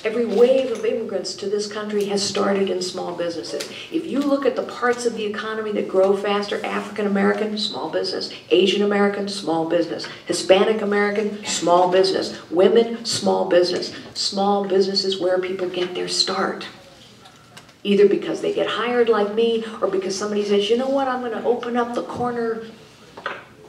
every 0.03 0.25
wave 0.25 0.71
of 0.71 0.85
immigrants 0.85 1.33
to 1.35 1.49
this 1.49 1.65
country 1.65 2.05
has 2.05 2.21
started 2.21 2.69
in 2.69 2.81
small 2.81 3.15
businesses. 3.15 3.67
If 3.91 4.05
you 4.05 4.19
look 4.19 4.45
at 4.45 4.55
the 4.55 4.63
parts 4.63 5.07
of 5.07 5.15
the 5.15 5.25
economy 5.25 5.71
that 5.71 5.87
grow 5.87 6.15
faster, 6.15 6.63
African 6.63 7.07
American, 7.07 7.57
small 7.57 7.89
business, 7.89 8.31
Asian 8.51 8.83
American, 8.83 9.27
small 9.27 9.67
business, 9.67 10.05
Hispanic 10.27 10.83
American, 10.83 11.43
small 11.45 11.91
business, 11.91 12.39
women, 12.51 13.03
small 13.05 13.45
business. 13.45 13.91
Small 14.13 14.65
business 14.65 15.03
is 15.03 15.19
where 15.19 15.39
people 15.39 15.67
get 15.67 15.95
their 15.95 16.07
start. 16.07 16.67
Either 17.83 18.07
because 18.07 18.41
they 18.41 18.53
get 18.53 18.67
hired 18.67 19.09
like 19.09 19.33
me 19.33 19.63
or 19.81 19.87
because 19.87 20.17
somebody 20.17 20.43
says, 20.43 20.69
you 20.69 20.77
know 20.77 20.89
what, 20.89 21.07
I'm 21.07 21.21
going 21.21 21.31
to 21.31 21.43
open 21.43 21.75
up 21.75 21.95
the 21.95 22.03
corner 22.03 22.65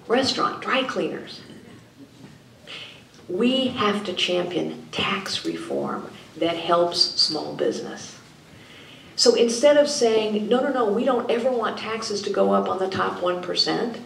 restaurant, 0.08 0.62
dry 0.62 0.82
cleaners. 0.82 1.40
We 3.28 3.68
have 3.68 4.04
to 4.04 4.12
champion 4.12 4.88
tax 4.92 5.44
reform 5.44 6.10
that 6.36 6.56
helps 6.56 7.00
small 7.00 7.54
business. 7.54 8.18
So 9.16 9.34
instead 9.34 9.78
of 9.78 9.88
saying, 9.88 10.48
no, 10.48 10.60
no, 10.60 10.70
no, 10.70 10.92
we 10.92 11.04
don't 11.04 11.30
ever 11.30 11.50
want 11.50 11.78
taxes 11.78 12.20
to 12.22 12.30
go 12.30 12.52
up 12.52 12.68
on 12.68 12.78
the 12.78 12.88
top 12.88 13.20
1%, 13.20 14.00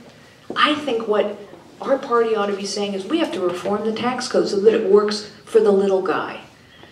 I 0.57 0.75
think 0.75 1.09
what 1.09 1.37
our 1.81 1.99
party 1.99 2.37
ought 2.37 2.47
to 2.47 2.57
be 2.57 2.67
saying 2.67 2.95
is 2.95 3.05
we 3.05 3.19
have 3.19 3.33
to 3.33 3.41
reform 3.41 3.85
the 3.85 3.93
tax 3.93 4.29
code 4.29 4.49
so 4.49 4.61
that 4.61 4.75
it 4.75 4.89
works 4.89 5.31
for 5.45 5.61
the 5.61 5.73
little 5.73 6.03
guy. 6.03 6.41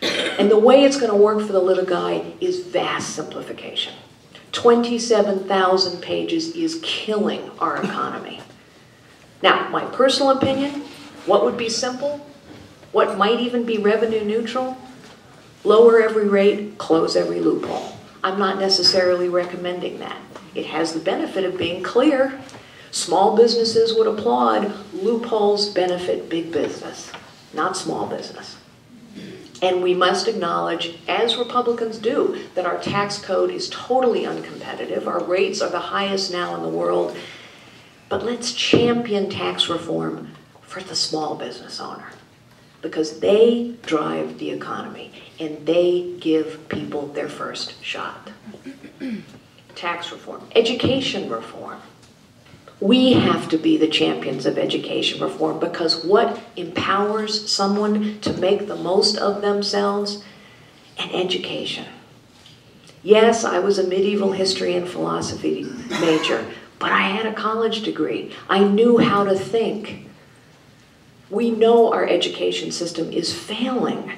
And 0.02 0.50
the 0.50 0.58
way 0.58 0.84
it's 0.84 0.96
going 0.96 1.10
to 1.10 1.16
work 1.16 1.40
for 1.46 1.52
the 1.52 1.60
little 1.60 1.84
guy 1.84 2.32
is 2.40 2.60
vast 2.60 3.14
simplification. 3.14 3.94
27,000 4.52 6.00
pages 6.00 6.54
is 6.56 6.80
killing 6.82 7.50
our 7.58 7.76
economy. 7.82 8.40
Now, 9.42 9.68
my 9.68 9.84
personal 9.86 10.30
opinion, 10.30 10.82
what 11.28 11.44
would 11.44 11.58
be 11.58 11.68
simple? 11.68 12.26
What 12.90 13.18
might 13.18 13.38
even 13.38 13.64
be 13.64 13.76
revenue 13.76 14.24
neutral? 14.24 14.78
Lower 15.62 16.00
every 16.00 16.26
rate, 16.26 16.78
close 16.78 17.16
every 17.16 17.40
loophole. 17.40 17.92
I'm 18.24 18.38
not 18.38 18.58
necessarily 18.58 19.28
recommending 19.28 19.98
that. 19.98 20.16
It 20.54 20.66
has 20.66 20.94
the 20.94 21.00
benefit 21.00 21.44
of 21.44 21.58
being 21.58 21.82
clear. 21.82 22.40
Small 22.90 23.36
businesses 23.36 23.94
would 23.94 24.06
applaud. 24.06 24.72
Loopholes 24.94 25.68
benefit 25.68 26.30
big 26.30 26.50
business, 26.50 27.12
not 27.52 27.76
small 27.76 28.06
business. 28.06 28.56
And 29.60 29.82
we 29.82 29.92
must 29.92 30.28
acknowledge, 30.28 30.98
as 31.08 31.36
Republicans 31.36 31.98
do, 31.98 32.38
that 32.54 32.64
our 32.64 32.80
tax 32.80 33.18
code 33.18 33.50
is 33.50 33.68
totally 33.68 34.22
uncompetitive. 34.22 35.06
Our 35.06 35.22
rates 35.22 35.60
are 35.60 35.68
the 35.68 35.78
highest 35.78 36.32
now 36.32 36.56
in 36.56 36.62
the 36.62 36.68
world. 36.68 37.14
But 38.08 38.24
let's 38.24 38.54
champion 38.54 39.28
tax 39.28 39.68
reform 39.68 40.32
for 40.78 40.88
the 40.88 40.96
small 40.96 41.34
business 41.34 41.80
owner 41.80 42.10
because 42.82 43.20
they 43.20 43.74
drive 43.82 44.38
the 44.38 44.50
economy 44.50 45.12
and 45.40 45.66
they 45.66 46.14
give 46.20 46.68
people 46.68 47.08
their 47.08 47.28
first 47.28 47.82
shot. 47.82 48.30
Tax 49.74 50.12
reform, 50.12 50.42
education 50.54 51.28
reform. 51.28 51.78
We 52.80 53.14
have 53.14 53.48
to 53.48 53.58
be 53.58 53.76
the 53.76 53.88
champions 53.88 54.46
of 54.46 54.56
education 54.56 55.20
reform 55.20 55.58
because 55.58 56.04
what 56.04 56.40
empowers 56.54 57.50
someone 57.50 58.20
to 58.20 58.32
make 58.34 58.68
the 58.68 58.76
most 58.76 59.16
of 59.16 59.42
themselves? 59.42 60.22
An 60.96 61.10
education. 61.10 61.86
Yes, 63.02 63.44
I 63.44 63.58
was 63.58 63.78
a 63.78 63.86
medieval 63.86 64.32
history 64.32 64.74
and 64.74 64.88
philosophy 64.88 65.64
major, 66.00 66.44
but 66.78 66.92
I 66.92 67.02
had 67.02 67.26
a 67.26 67.32
college 67.32 67.82
degree. 67.82 68.32
I 68.48 68.62
knew 68.62 68.98
how 68.98 69.24
to 69.24 69.36
think. 69.36 70.07
We 71.30 71.50
know 71.50 71.92
our 71.92 72.06
education 72.06 72.72
system 72.72 73.12
is 73.12 73.32
failing. 73.32 74.12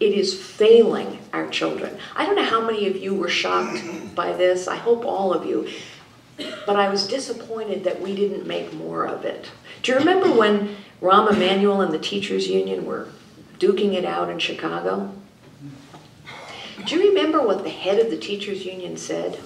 It 0.00 0.12
is 0.12 0.40
failing 0.40 1.18
our 1.32 1.48
children. 1.48 1.96
I 2.16 2.26
don't 2.26 2.36
know 2.36 2.44
how 2.44 2.64
many 2.64 2.88
of 2.88 2.96
you 2.96 3.14
were 3.14 3.28
shocked 3.28 3.82
by 4.14 4.32
this. 4.32 4.68
I 4.68 4.76
hope 4.76 5.04
all 5.04 5.32
of 5.32 5.46
you. 5.46 5.68
But 6.36 6.76
I 6.76 6.88
was 6.88 7.06
disappointed 7.06 7.84
that 7.84 8.00
we 8.00 8.14
didn't 8.14 8.46
make 8.46 8.72
more 8.72 9.06
of 9.06 9.24
it. 9.24 9.50
Do 9.82 9.92
you 9.92 9.98
remember 9.98 10.30
when 10.30 10.76
Rahm 11.00 11.30
Emanuel 11.30 11.80
and 11.80 11.92
the 11.92 11.98
teachers 11.98 12.48
union 12.48 12.84
were 12.84 13.08
duking 13.58 13.94
it 13.94 14.04
out 14.04 14.28
in 14.28 14.38
Chicago? 14.38 15.12
Do 16.84 16.96
you 16.96 17.08
remember 17.08 17.40
what 17.40 17.62
the 17.62 17.70
head 17.70 17.98
of 17.98 18.10
the 18.10 18.16
teachers 18.16 18.64
union 18.64 18.96
said? 18.96 19.38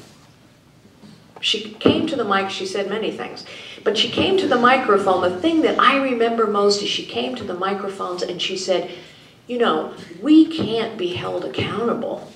She 1.40 1.72
came 1.74 2.06
to 2.06 2.16
the 2.16 2.24
mic, 2.24 2.50
she 2.50 2.66
said 2.66 2.88
many 2.88 3.10
things, 3.10 3.44
but 3.86 3.96
she 3.96 4.10
came 4.10 4.36
to 4.36 4.48
the 4.48 4.58
microphone. 4.58 5.22
The 5.22 5.40
thing 5.40 5.62
that 5.62 5.78
I 5.78 6.02
remember 6.02 6.48
most 6.48 6.82
is 6.82 6.88
she 6.88 7.06
came 7.06 7.36
to 7.36 7.44
the 7.44 7.54
microphones 7.54 8.20
and 8.20 8.42
she 8.42 8.56
said, 8.56 8.90
You 9.46 9.58
know, 9.58 9.94
we 10.20 10.44
can't 10.44 10.98
be 10.98 11.12
held 11.12 11.44
accountable 11.44 12.32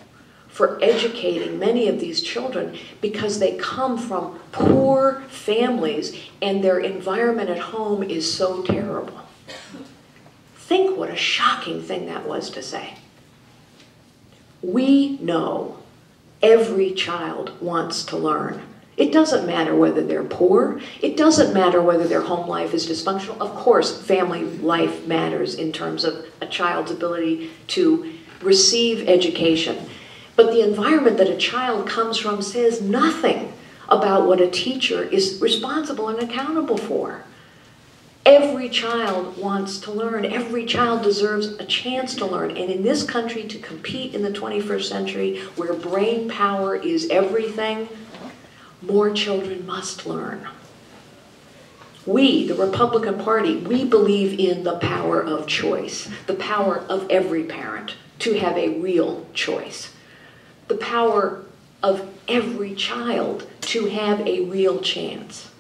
for 0.47 0.79
educating 0.81 1.59
many 1.59 1.89
of 1.89 1.99
these 1.99 2.23
children 2.23 2.79
because 3.01 3.41
they 3.41 3.57
come 3.57 3.99
from 3.99 4.39
poor 4.53 5.25
families 5.29 6.17
and 6.41 6.63
their 6.63 6.79
environment 6.79 7.51
at 7.51 7.59
home 7.59 8.05
is 8.05 8.33
so 8.33 8.63
terrible. 8.63 9.21
Think 10.55 10.97
what 10.97 11.11
a 11.11 11.17
shocking 11.17 11.83
thing 11.83 12.07
that 12.07 12.29
was 12.29 12.49
to 12.51 12.63
say. 12.63 12.95
We 14.63 15.19
know 15.19 15.79
every 16.45 16.93
child 16.93 17.61
wants 17.61 18.05
to 18.05 18.17
learn. 18.17 18.70
It 19.01 19.13
doesn't 19.13 19.47
matter 19.47 19.75
whether 19.75 20.03
they're 20.03 20.23
poor. 20.23 20.79
It 21.01 21.17
doesn't 21.17 21.55
matter 21.55 21.81
whether 21.81 22.07
their 22.07 22.21
home 22.21 22.47
life 22.47 22.75
is 22.75 22.87
dysfunctional. 22.87 23.41
Of 23.41 23.55
course, 23.55 23.99
family 24.03 24.45
life 24.45 25.07
matters 25.07 25.55
in 25.55 25.73
terms 25.73 26.05
of 26.05 26.27
a 26.43 26.47
child's 26.47 26.91
ability 26.91 27.51
to 27.69 28.13
receive 28.43 29.09
education. 29.09 29.89
But 30.37 30.53
the 30.53 30.61
environment 30.61 31.17
that 31.17 31.31
a 31.31 31.39
child 31.39 31.89
comes 31.89 32.19
from 32.19 32.43
says 32.43 32.83
nothing 32.83 33.55
about 33.89 34.27
what 34.27 34.39
a 34.39 34.51
teacher 34.51 35.03
is 35.03 35.41
responsible 35.41 36.11
and 36.11 36.21
accountable 36.21 36.77
for. 36.77 37.25
Every 38.27 38.69
child 38.69 39.39
wants 39.39 39.79
to 39.81 39.93
learn. 39.93 40.27
Every 40.27 40.67
child 40.67 41.03
deserves 41.03 41.47
a 41.47 41.65
chance 41.65 42.15
to 42.17 42.27
learn. 42.27 42.51
And 42.51 42.71
in 42.71 42.83
this 42.83 43.03
country, 43.03 43.45
to 43.45 43.59
compete 43.59 44.15
in 44.15 44.23
the 44.23 44.31
21st 44.31 44.85
century, 44.85 45.41
where 45.57 45.73
brain 45.73 46.29
power 46.29 46.77
is 46.77 47.09
everything, 47.09 47.89
more 48.83 49.11
children 49.13 49.67
must 49.67 50.07
learn. 50.07 50.47
We, 52.07 52.47
the 52.49 52.55
Republican 52.55 53.19
Party, 53.19 53.57
we 53.57 53.85
believe 53.85 54.39
in 54.39 54.65
the 54.65 54.79
power 54.79 55.23
of 55.23 55.47
choice, 55.47 56.09
the 56.27 56.35
power 56.35 56.79
of 56.89 57.09
every 57.11 57.45
parent 57.45 57.95
to 58.21 58.39
have 58.39 58.57
a 58.57 58.79
real 58.79 59.27
choice 59.35 59.93
the 60.71 60.77
power 60.77 61.43
of 61.83 62.09
every 62.29 62.75
child 62.77 63.47
to 63.61 63.87
have 63.87 64.21
a 64.21 64.45
real 64.45 64.81
chance. 64.81 65.51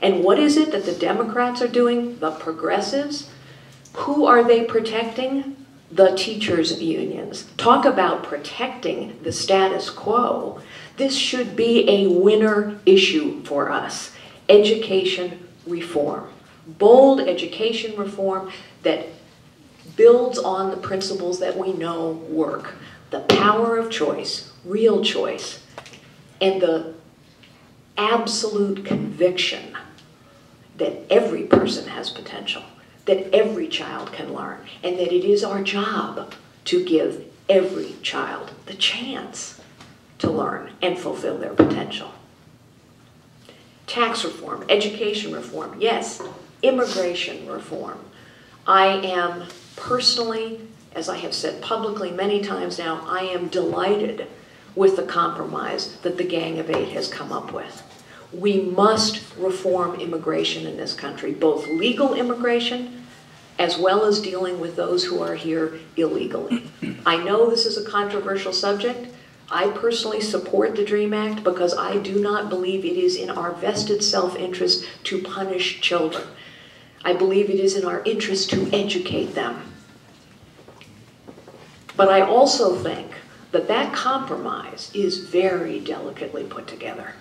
And 0.00 0.24
what 0.24 0.38
is 0.38 0.56
it 0.56 0.72
that 0.72 0.86
the 0.86 0.94
Democrats 0.94 1.60
are 1.60 1.68
doing? 1.68 2.18
The 2.18 2.30
progressives? 2.30 3.30
Who 3.92 4.24
are 4.24 4.42
they 4.42 4.64
protecting? 4.64 5.56
The 5.92 6.16
teachers' 6.16 6.80
unions. 6.80 7.48
Talk 7.58 7.84
about 7.84 8.22
protecting 8.22 9.18
the 9.22 9.32
status 9.32 9.90
quo. 9.90 10.60
This 10.96 11.16
should 11.16 11.56
be 11.56 11.88
a 11.88 12.06
winner 12.08 12.78
issue 12.86 13.42
for 13.44 13.70
us. 13.70 14.12
Education 14.48 15.48
reform. 15.66 16.28
Bold 16.66 17.20
education 17.20 17.96
reform 17.96 18.50
that 18.82 19.06
builds 19.96 20.38
on 20.38 20.70
the 20.70 20.76
principles 20.76 21.38
that 21.40 21.56
we 21.56 21.72
know 21.72 22.10
work 22.10 22.74
the 23.10 23.20
power 23.20 23.76
of 23.76 23.90
choice, 23.90 24.52
real 24.64 25.02
choice, 25.02 25.62
and 26.40 26.60
the 26.60 26.94
absolute 27.96 28.84
conviction 28.84 29.76
that 30.76 30.92
every 31.08 31.44
person 31.44 31.88
has 31.88 32.10
potential, 32.10 32.62
that 33.06 33.32
every 33.32 33.68
child 33.68 34.12
can 34.12 34.34
learn, 34.34 34.58
and 34.82 34.98
that 34.98 35.12
it 35.12 35.24
is 35.24 35.44
our 35.44 35.62
job 35.62 36.34
to 36.64 36.84
give 36.84 37.24
every 37.48 37.94
child 38.02 38.50
the 38.66 38.74
chance 38.74 39.60
to 40.18 40.30
learn 40.30 40.72
and 40.82 40.98
fulfill 40.98 41.38
their 41.38 41.54
potential. 41.54 42.12
Tax 43.86 44.24
reform, 44.24 44.64
education 44.68 45.32
reform, 45.32 45.76
yes, 45.80 46.20
immigration 46.62 47.46
reform. 47.46 47.98
I 48.66 48.86
am 48.86 49.44
personally 49.76 50.60
as 50.96 51.10
I 51.10 51.18
have 51.18 51.34
said 51.34 51.60
publicly 51.60 52.10
many 52.10 52.40
times 52.40 52.78
now, 52.78 53.04
I 53.06 53.20
am 53.20 53.48
delighted 53.48 54.26
with 54.74 54.96
the 54.96 55.02
compromise 55.02 55.96
that 55.98 56.16
the 56.16 56.24
Gang 56.24 56.58
of 56.58 56.70
Eight 56.70 56.88
has 56.88 57.06
come 57.06 57.32
up 57.32 57.52
with. 57.52 57.82
We 58.32 58.62
must 58.62 59.22
reform 59.36 60.00
immigration 60.00 60.66
in 60.66 60.78
this 60.78 60.94
country, 60.94 61.32
both 61.32 61.68
legal 61.68 62.14
immigration 62.14 63.04
as 63.58 63.78
well 63.78 64.04
as 64.04 64.20
dealing 64.20 64.58
with 64.58 64.76
those 64.76 65.04
who 65.04 65.22
are 65.22 65.34
here 65.34 65.78
illegally. 65.96 66.70
I 67.06 67.22
know 67.22 67.48
this 67.48 67.66
is 67.66 67.76
a 67.76 67.88
controversial 67.88 68.52
subject. 68.52 69.14
I 69.50 69.68
personally 69.68 70.20
support 70.20 70.74
the 70.74 70.84
DREAM 70.84 71.14
Act 71.14 71.44
because 71.44 71.76
I 71.76 71.98
do 71.98 72.20
not 72.20 72.48
believe 72.48 72.84
it 72.84 72.96
is 72.96 73.16
in 73.16 73.30
our 73.30 73.52
vested 73.52 74.02
self-interest 74.02 74.84
to 75.04 75.22
punish 75.22 75.80
children. 75.80 76.26
I 77.04 77.12
believe 77.12 77.48
it 77.48 77.60
is 77.60 77.76
in 77.76 77.84
our 77.84 78.02
interest 78.02 78.50
to 78.50 78.68
educate 78.72 79.34
them. 79.34 79.72
But 81.96 82.08
I 82.08 82.22
also 82.22 82.74
think 82.74 83.12
that 83.52 83.68
that 83.68 83.94
compromise 83.94 84.90
is 84.92 85.18
very 85.18 85.78
delicately 85.78 86.42
put 86.44 86.66
together. 86.66 87.14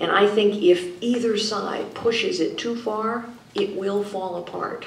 And 0.00 0.10
I 0.10 0.26
think 0.26 0.62
if 0.62 1.00
either 1.00 1.38
side 1.38 1.94
pushes 1.94 2.40
it 2.40 2.58
too 2.58 2.74
far, 2.74 3.26
it 3.54 3.76
will 3.76 4.02
fall 4.02 4.36
apart. 4.36 4.86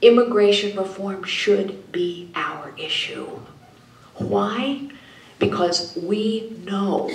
Immigration 0.00 0.76
reform 0.76 1.24
should 1.24 1.90
be 1.90 2.30
our 2.34 2.72
issue. 2.76 3.40
Why? 4.28 4.88
Because 5.38 5.96
we 5.96 6.56
know 6.64 7.10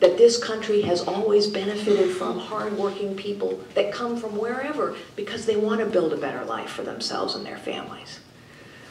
that 0.00 0.16
this 0.16 0.42
country 0.42 0.82
has 0.82 1.02
always 1.02 1.48
benefited 1.48 2.14
from 2.14 2.38
hardworking 2.38 3.16
people 3.16 3.60
that 3.74 3.92
come 3.92 4.16
from 4.16 4.36
wherever 4.38 4.96
because 5.16 5.46
they 5.46 5.56
want 5.56 5.80
to 5.80 5.86
build 5.86 6.12
a 6.12 6.16
better 6.16 6.44
life 6.44 6.70
for 6.70 6.82
themselves 6.82 7.34
and 7.34 7.44
their 7.44 7.58
families. 7.58 8.20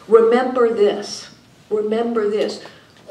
Remember 0.07 0.73
this. 0.73 1.29
Remember 1.69 2.29
this. 2.29 2.63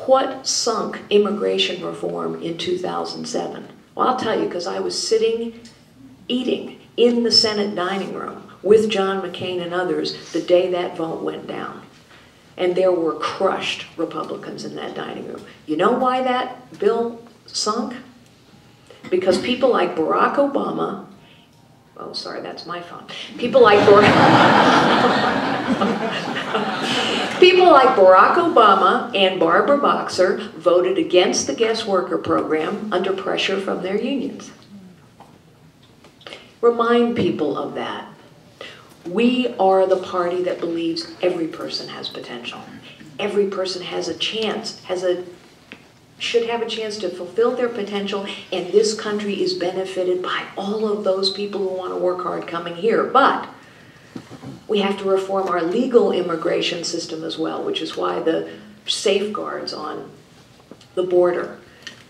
What 0.05 0.47
sunk 0.47 1.01
immigration 1.09 1.85
reform 1.85 2.43
in 2.43 2.59
2007? 2.59 3.69
Well, 3.95 4.09
I'll 4.09 4.19
tell 4.19 4.39
you, 4.39 4.45
because 4.45 4.67
I 4.67 4.79
was 4.81 5.07
sitting 5.07 5.61
eating 6.29 6.81
in 6.97 7.23
the 7.23 7.33
Senate 7.33 7.75
dining 7.75 8.15
room 8.15 8.53
with 8.63 8.91
John 8.91 9.23
McCain 9.23 9.63
and 9.63 9.73
others 9.73 10.33
the 10.33 10.43
day 10.43 10.71
that 10.73 10.97
vote 10.97 11.23
went 11.23 11.47
down. 11.47 11.86
And 12.57 12.75
there 12.75 12.93
were 12.93 13.15
crushed 13.15 13.87
Republicans 13.97 14.65
in 14.65 14.75
that 14.77 14.95
dining 14.95 15.27
room. 15.29 15.43
You 15.67 15.77
know 15.77 15.93
why 15.93 16.23
that 16.23 16.79
bill 16.79 17.23
sunk? 17.47 17.95
Because 19.11 19.39
people 19.39 19.71
like 19.71 19.95
Barack 19.95 20.37
Obama, 20.37 21.07
oh, 21.97 22.13
sorry, 22.13 22.41
that's 22.41 22.67
my 22.67 22.81
phone. 22.81 23.07
People 23.37 23.63
like 23.63 23.79
Barack. 23.81 24.13
People 27.41 27.67
like 27.67 27.91
Barack 27.91 28.37
Obama 28.37 29.15
and 29.15 29.39
Barbara 29.39 29.77
Boxer 29.77 30.39
voted 30.57 30.97
against 30.97 31.47
the 31.47 31.55
guest 31.55 31.87
worker 31.87 32.17
program 32.17 32.91
under 32.93 33.13
pressure 33.13 33.61
from 33.61 33.83
their 33.83 34.01
unions. 34.01 34.51
Remind 36.63 37.15
people 37.15 37.59
of 37.59 37.75
that. 37.75 38.09
We 39.09 39.55
are 39.59 39.87
the 39.87 39.97
party 39.97 40.43
that 40.45 40.61
believes 40.61 41.13
every 41.23 41.47
person 41.47 41.89
has 41.89 42.09
potential. 42.09 42.61
Every 43.19 43.47
person 43.47 43.83
has 43.83 44.09
a 44.09 44.15
chance, 44.15 44.83
has 44.85 45.03
a 45.03 45.25
should 46.19 46.49
have 46.49 46.63
a 46.63 46.67
chance 46.67 46.97
to 46.97 47.11
fulfill 47.11 47.55
their 47.55 47.69
potential, 47.69 48.27
and 48.51 48.73
this 48.73 48.99
country 48.99 49.43
is 49.43 49.53
benefited 49.53 50.23
by 50.23 50.47
all 50.57 50.91
of 50.91 51.05
those 51.05 51.31
people 51.31 51.61
who 51.61 51.77
want 51.77 51.93
to 51.93 51.99
work 51.99 52.23
hard 52.23 52.47
coming 52.47 52.75
here. 52.75 53.05
But 53.05 53.49
we 54.67 54.81
have 54.81 54.99
to 54.99 55.05
reform 55.05 55.49
our 55.49 55.63
legal 55.63 56.13
immigration 56.13 56.85
system 56.85 57.23
as 57.23 57.37
well, 57.37 57.63
which 57.63 57.83
is 57.83 57.97
why 57.97 58.21
the 58.21 58.51
safeguards 58.87 59.73
on 59.73 60.11
the 60.95 61.03
border, 61.03 61.59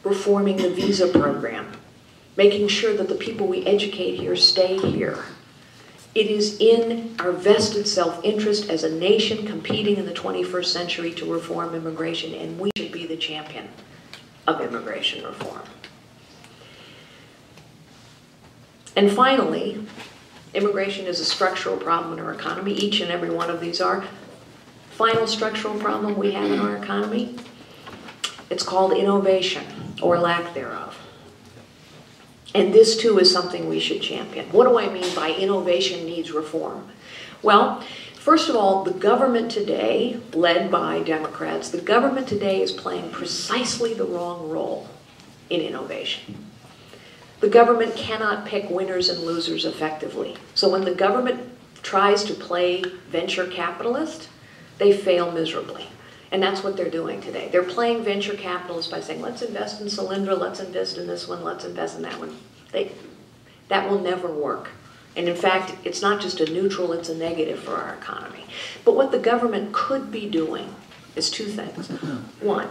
reforming 0.04 0.58
the 0.58 0.70
visa 0.70 1.08
program, 1.08 1.72
making 2.36 2.68
sure 2.68 2.96
that 2.96 3.08
the 3.08 3.14
people 3.16 3.48
we 3.48 3.66
educate 3.66 4.16
here 4.16 4.36
stay 4.36 4.78
here. 4.78 5.24
It 6.16 6.30
is 6.30 6.58
in 6.58 7.14
our 7.20 7.30
vested 7.30 7.86
self-interest 7.86 8.70
as 8.70 8.82
a 8.84 8.90
nation 8.90 9.46
competing 9.46 9.98
in 9.98 10.06
the 10.06 10.12
21st 10.12 10.64
century 10.64 11.12
to 11.12 11.30
reform 11.30 11.74
immigration, 11.74 12.34
and 12.34 12.58
we 12.58 12.70
should 12.76 12.90
be 12.90 13.06
the 13.06 13.16
champion 13.16 13.68
of 14.46 14.60
immigration 14.60 15.24
reform. 15.24 15.62
And 18.96 19.12
finally, 19.12 19.86
Immigration 20.56 21.04
is 21.04 21.20
a 21.20 21.24
structural 21.26 21.76
problem 21.76 22.18
in 22.18 22.24
our 22.24 22.32
economy. 22.32 22.72
Each 22.72 23.02
and 23.02 23.10
every 23.10 23.28
one 23.28 23.50
of 23.50 23.60
these 23.60 23.82
are. 23.82 24.06
Final 24.92 25.26
structural 25.26 25.78
problem 25.78 26.16
we 26.16 26.32
have 26.32 26.50
in 26.50 26.58
our 26.58 26.78
economy, 26.78 27.36
it's 28.48 28.62
called 28.62 28.94
innovation, 28.94 29.66
or 30.00 30.18
lack 30.18 30.54
thereof. 30.54 30.96
And 32.56 32.72
this 32.72 32.96
too 32.96 33.18
is 33.18 33.30
something 33.30 33.68
we 33.68 33.80
should 33.80 34.00
champion. 34.00 34.46
What 34.46 34.66
do 34.66 34.78
I 34.78 34.88
mean 34.90 35.14
by 35.14 35.30
innovation 35.30 36.06
needs 36.06 36.30
reform? 36.30 36.88
Well, 37.42 37.82
first 38.14 38.48
of 38.48 38.56
all, 38.56 38.82
the 38.82 38.94
government 38.94 39.50
today, 39.50 40.18
led 40.32 40.70
by 40.70 41.00
Democrats, 41.02 41.68
the 41.68 41.82
government 41.82 42.26
today 42.26 42.62
is 42.62 42.72
playing 42.72 43.10
precisely 43.10 43.92
the 43.92 44.06
wrong 44.06 44.48
role 44.48 44.88
in 45.50 45.60
innovation. 45.60 46.46
The 47.40 47.48
government 47.48 47.94
cannot 47.94 48.46
pick 48.46 48.70
winners 48.70 49.10
and 49.10 49.20
losers 49.20 49.66
effectively. 49.66 50.38
So 50.54 50.70
when 50.70 50.86
the 50.86 50.94
government 50.94 51.50
tries 51.82 52.24
to 52.24 52.32
play 52.32 52.82
venture 53.10 53.46
capitalist, 53.46 54.30
they 54.78 54.96
fail 54.96 55.30
miserably. 55.30 55.88
And 56.32 56.42
that's 56.42 56.64
what 56.64 56.76
they're 56.76 56.90
doing 56.90 57.20
today. 57.20 57.48
They're 57.50 57.62
playing 57.62 58.02
venture 58.02 58.34
capitalists 58.34 58.90
by 58.90 59.00
saying, 59.00 59.22
let's 59.22 59.42
invest 59.42 59.80
in 59.80 59.86
Solyndra, 59.86 60.38
let's 60.38 60.60
invest 60.60 60.98
in 60.98 61.06
this 61.06 61.28
one, 61.28 61.44
let's 61.44 61.64
invest 61.64 61.96
in 61.96 62.02
that 62.02 62.18
one. 62.18 62.36
They, 62.72 62.90
that 63.68 63.88
will 63.88 64.00
never 64.00 64.28
work. 64.28 64.70
And 65.16 65.28
in 65.28 65.36
fact, 65.36 65.74
it's 65.84 66.02
not 66.02 66.20
just 66.20 66.40
a 66.40 66.52
neutral, 66.52 66.92
it's 66.92 67.08
a 67.08 67.16
negative 67.16 67.60
for 67.60 67.74
our 67.74 67.94
economy. 67.94 68.44
But 68.84 68.96
what 68.96 69.12
the 69.12 69.18
government 69.18 69.72
could 69.72 70.10
be 70.10 70.28
doing 70.28 70.74
is 71.14 71.30
two 71.30 71.46
things. 71.46 71.88
One, 72.40 72.68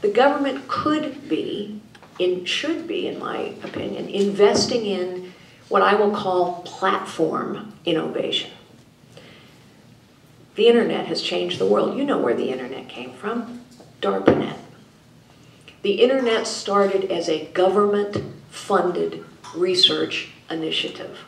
the 0.00 0.10
government 0.10 0.68
could 0.68 1.28
be, 1.28 1.80
in, 2.18 2.44
should 2.44 2.86
be, 2.86 3.08
in 3.08 3.18
my 3.18 3.54
opinion, 3.64 4.08
investing 4.08 4.86
in 4.86 5.32
what 5.68 5.82
I 5.82 5.94
will 5.94 6.12
call 6.12 6.62
platform 6.62 7.74
innovation. 7.84 8.50
The 10.58 10.66
internet 10.66 11.06
has 11.06 11.22
changed 11.22 11.60
the 11.60 11.66
world. 11.66 11.96
You 11.96 12.02
know 12.02 12.18
where 12.18 12.34
the 12.34 12.50
internet 12.50 12.88
came 12.88 13.12
from, 13.12 13.60
DARPANET. 14.00 14.56
The 15.82 16.02
internet 16.02 16.48
started 16.48 17.12
as 17.12 17.28
a 17.28 17.46
government-funded 17.52 19.24
research 19.54 20.30
initiative. 20.50 21.20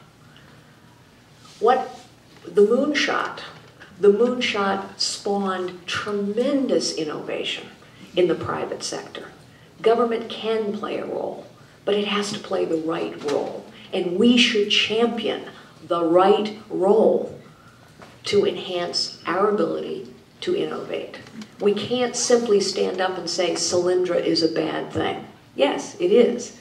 What 1.61 2.01
the 2.45 2.63
moonshot, 2.63 3.43
the 4.01 4.09
moonshot 4.09 4.99
spawned 4.99 5.87
tremendous 5.87 6.97
innovation 6.97 7.69
in 8.17 8.27
the 8.27 8.35
private 8.35 8.83
sector. 8.83 9.29
Government 9.81 10.29
can 10.29 10.73
play 10.73 10.99
a 10.99 11.07
role, 11.07 11.47
but 11.85 11.95
it 11.95 12.09
has 12.09 12.33
to 12.33 12.41
play 12.41 12.65
the 12.65 12.79
right 12.79 13.23
role. 13.31 13.65
And 13.93 14.19
we 14.19 14.37
should 14.37 14.73
champion 14.73 15.45
the 15.87 16.05
right 16.05 16.59
role 16.69 17.40
to 18.25 18.47
enhance 18.47 19.23
our 19.27 19.49
ability 19.49 20.13
to 20.41 20.57
innovate. 20.57 21.19
We 21.61 21.75
can't 21.75 22.17
simply 22.17 22.61
stand 22.61 23.01
up 23.01 23.19
and 23.19 23.29
say 23.29 23.53
Solyndra 23.53 24.25
is 24.25 24.43
a 24.43 24.49
bad 24.49 24.93
thing. 24.93 25.27
Yes, 25.55 25.97
it 26.01 26.13
is. 26.13 26.59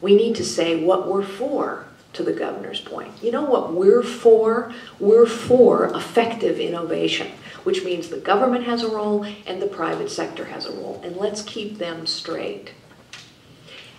We 0.00 0.14
need 0.14 0.36
to 0.36 0.44
say 0.44 0.82
what 0.82 1.08
we're 1.08 1.24
for 1.24 1.86
to 2.14 2.22
the 2.22 2.32
governor's 2.32 2.80
point. 2.80 3.12
You 3.22 3.32
know 3.32 3.44
what 3.44 3.74
we're 3.74 4.02
for? 4.02 4.72
We're 4.98 5.26
for 5.26 5.86
effective 5.94 6.58
innovation, 6.58 7.30
which 7.64 7.84
means 7.84 8.08
the 8.08 8.18
government 8.18 8.64
has 8.64 8.82
a 8.82 8.88
role 8.88 9.24
and 9.46 9.60
the 9.60 9.66
private 9.66 10.10
sector 10.10 10.46
has 10.46 10.66
a 10.66 10.72
role. 10.72 11.00
And 11.04 11.16
let's 11.16 11.42
keep 11.42 11.78
them 11.78 12.06
straight. 12.06 12.72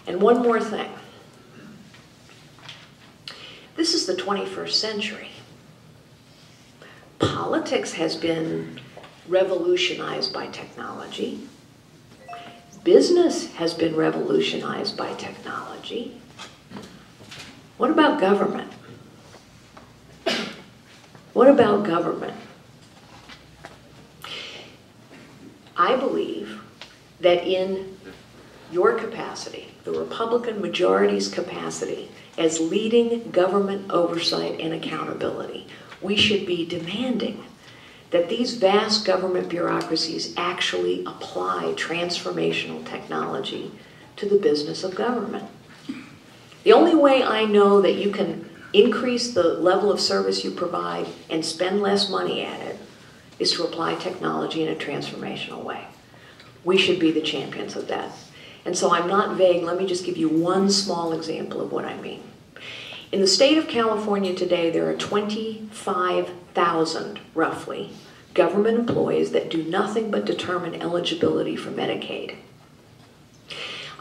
And 0.08 0.22
one 0.22 0.42
more 0.42 0.60
thing. 0.60 0.90
This 3.76 3.94
is 3.94 4.06
the 4.06 4.16
21st 4.16 4.72
century. 4.72 5.29
Politics 7.20 7.94
has 7.94 8.16
been 8.16 8.80
revolutionized 9.28 10.34
by 10.34 10.48
technology. 10.48 11.48
Business 12.84 13.54
has 13.56 13.74
been 13.74 13.96
revolutionized 13.96 14.98
by 14.98 15.14
technology. 15.14 16.20
What 17.78 17.92
about 17.92 18.20
government? 18.20 18.72
What 21.34 21.48
about 21.48 21.86
government? 21.86 22.36
I 25.78 25.96
believe 25.96 26.62
that 27.22 27.46
in 27.46 27.98
your 28.72 28.96
capacity, 28.96 29.68
the 29.84 29.92
Republican 29.92 30.62
majority's 30.62 31.28
capacity, 31.28 32.10
as 32.38 32.60
leading 32.60 33.30
government 33.32 33.92
oversight 33.92 34.60
and 34.60 34.74
accountability, 34.74 35.68
we 36.02 36.16
should 36.16 36.46
be 36.46 36.66
demanding 36.66 37.44
that 38.12 38.30
these 38.30 38.56
vast 38.56 39.06
government 39.06 39.50
bureaucracies 39.50 40.34
actually 40.36 41.04
apply 41.06 41.74
transformational 41.76 42.86
technology 42.86 43.72
to 44.16 44.28
the 44.28 44.38
business 44.38 44.84
of 44.84 44.96
government. 44.96 45.48
The 46.64 46.74
only 46.74 46.96
way 46.96 47.24
I 47.24 47.46
know 47.46 47.82
that 47.82 47.96
you 47.96 48.12
can 48.12 48.50
increase 48.74 49.34
the 49.34 49.44
level 49.44 49.92
of 49.92 50.00
service 50.00 50.44
you 50.44 50.52
provide 50.52 51.08
and 51.30 51.46
spend 51.46 51.82
less 51.82 52.10
money 52.10 52.44
at 52.44 52.60
it 52.62 52.78
is 53.40 53.52
to 53.54 53.64
apply 53.64 53.96
technology 53.96 54.64
in 54.64 54.70
a 54.70 54.76
transformational 54.76 55.64
way. 55.64 55.86
We 56.64 56.78
should 56.78 57.00
be 57.00 57.12
the 57.12 57.22
champions 57.22 57.76
of 57.76 57.88
that. 57.88 58.12
And 58.66 58.78
so 58.78 58.94
I'm 58.94 59.08
not 59.08 59.38
vague. 59.38 59.64
Let 59.64 59.78
me 59.78 59.88
just 59.88 60.06
give 60.06 60.18
you 60.18 60.28
one 60.28 60.70
small 60.70 61.14
example 61.14 61.62
of 61.62 61.72
what 61.72 61.86
I 61.86 62.00
mean. 62.02 62.22
In 63.12 63.22
the 63.22 63.28
state 63.28 63.58
of 63.58 63.68
California 63.68 64.36
today, 64.36 64.70
there 64.70 64.88
are 64.88 64.96
25,000, 64.96 67.20
roughly, 67.34 67.90
government 68.36 68.78
employees 68.78 69.32
that 69.32 69.50
do 69.50 69.64
nothing 69.64 70.12
but 70.12 70.26
determine 70.26 70.80
eligibility 70.80 71.56
for 71.56 71.72
Medicaid. 71.72 72.36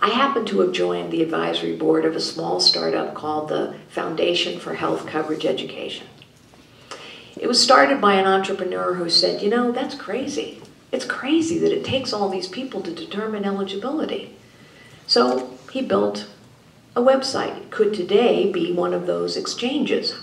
I 0.01 0.11
happen 0.11 0.47
to 0.47 0.61
have 0.61 0.71
joined 0.73 1.11
the 1.11 1.23
advisory 1.23 1.75
board 1.75 2.05
of 2.05 2.15
a 2.15 2.21
small 2.21 2.61
startup 2.61 3.15
called 3.15 3.49
the 3.49 3.77
Foundation 3.89 4.61
for 4.61 4.75
Health 4.75 5.07
Coverage 5.07 5.47
Education. 5.47 6.07
It 7.37 7.47
was 7.47 7.63
started 7.63 8.03
by 8.03 8.15
an 8.15 8.27
entrepreneur 8.27 8.95
who 8.95 9.09
said, 9.09 9.43
you 9.43 9.49
know, 9.49 9.73
that's 9.73 9.95
crazy. 9.95 10.61
It's 10.93 11.07
crazy 11.07 11.59
that 11.59 11.73
it 11.73 11.85
takes 11.85 12.13
all 12.13 12.29
these 12.29 12.49
people 12.49 12.83
to 12.83 12.93
determine 12.93 13.47
eligibility. 13.47 14.37
So 15.07 15.55
he 15.73 15.81
built 15.81 16.27
a 16.97 17.01
website. 17.01 17.71
Could 17.71 17.95
today 17.95 18.51
be 18.51 18.73
one 18.73 18.93
of 18.93 19.07
those 19.07 19.37
exchanges. 19.37 20.15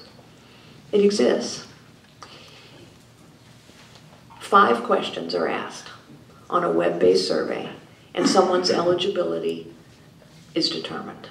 It 0.92 1.02
exists. 1.02 1.68
Five 4.40 4.84
questions 4.84 5.34
are 5.34 5.48
asked 5.48 5.90
on 6.50 6.64
a 6.64 6.72
web-based 6.72 7.28
survey 7.28 7.70
and 8.14 8.30
someone's 8.30 8.72
eligibility 8.72 9.74
is 10.54 10.70
determined. 10.70 11.30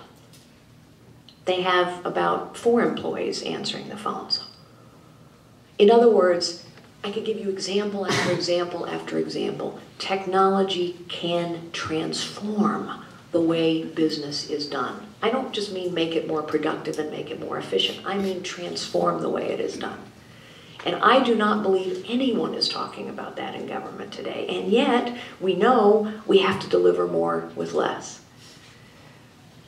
They 1.45 1.63
have 1.63 2.05
about 2.05 2.57
four 2.57 2.83
employees 2.83 3.43
answering 3.43 3.89
the 3.89 3.97
phones. 3.97 4.45
In 5.79 5.91
other 5.91 6.11
words, 6.11 6.65
I 7.03 7.11
could 7.11 7.25
give 7.25 7.39
you 7.39 7.51
example 7.51 8.07
after 8.07 8.33
example 8.33 8.87
after 8.87 9.19
example. 9.19 9.79
Technology 9.99 10.97
can 11.09 11.71
transform 11.73 13.05
the 13.33 13.41
way 13.41 13.85
business 13.85 14.49
is 14.49 14.67
done. 14.67 15.07
I 15.25 15.31
don't 15.31 15.55
just 15.55 15.73
mean 15.73 15.95
make 15.95 16.15
it 16.15 16.29
more 16.29 16.43
productive 16.43 16.99
and 16.99 17.11
make 17.11 17.31
it 17.31 17.41
more 17.41 17.57
efficient. 17.57 18.05
I 18.05 18.19
mean 18.19 18.43
transform 18.43 19.23
the 19.23 19.31
way 19.31 19.53
it 19.53 19.59
is 19.59 19.79
done. 19.79 19.99
And 20.85 20.97
I 20.97 21.25
do 21.25 21.35
not 21.35 21.63
believe 21.63 22.05
anyone 22.07 22.53
is 22.53 22.69
talking 22.69 23.09
about 23.09 23.37
that 23.37 23.55
in 23.55 23.67
government 23.67 24.13
today. 24.13 24.47
And 24.51 24.71
yet, 24.71 25.17
we 25.41 25.55
know 25.55 26.13
we 26.27 26.41
have 26.41 26.61
to 26.61 26.69
deliver 26.69 27.07
more 27.07 27.49
with 27.57 27.73
less. 27.73 28.21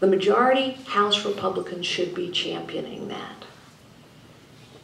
The 0.00 0.06
majority 0.06 0.72
House 0.88 1.24
Republicans 1.24 1.86
should 1.86 2.14
be 2.14 2.30
championing 2.30 3.08
that. 3.08 3.46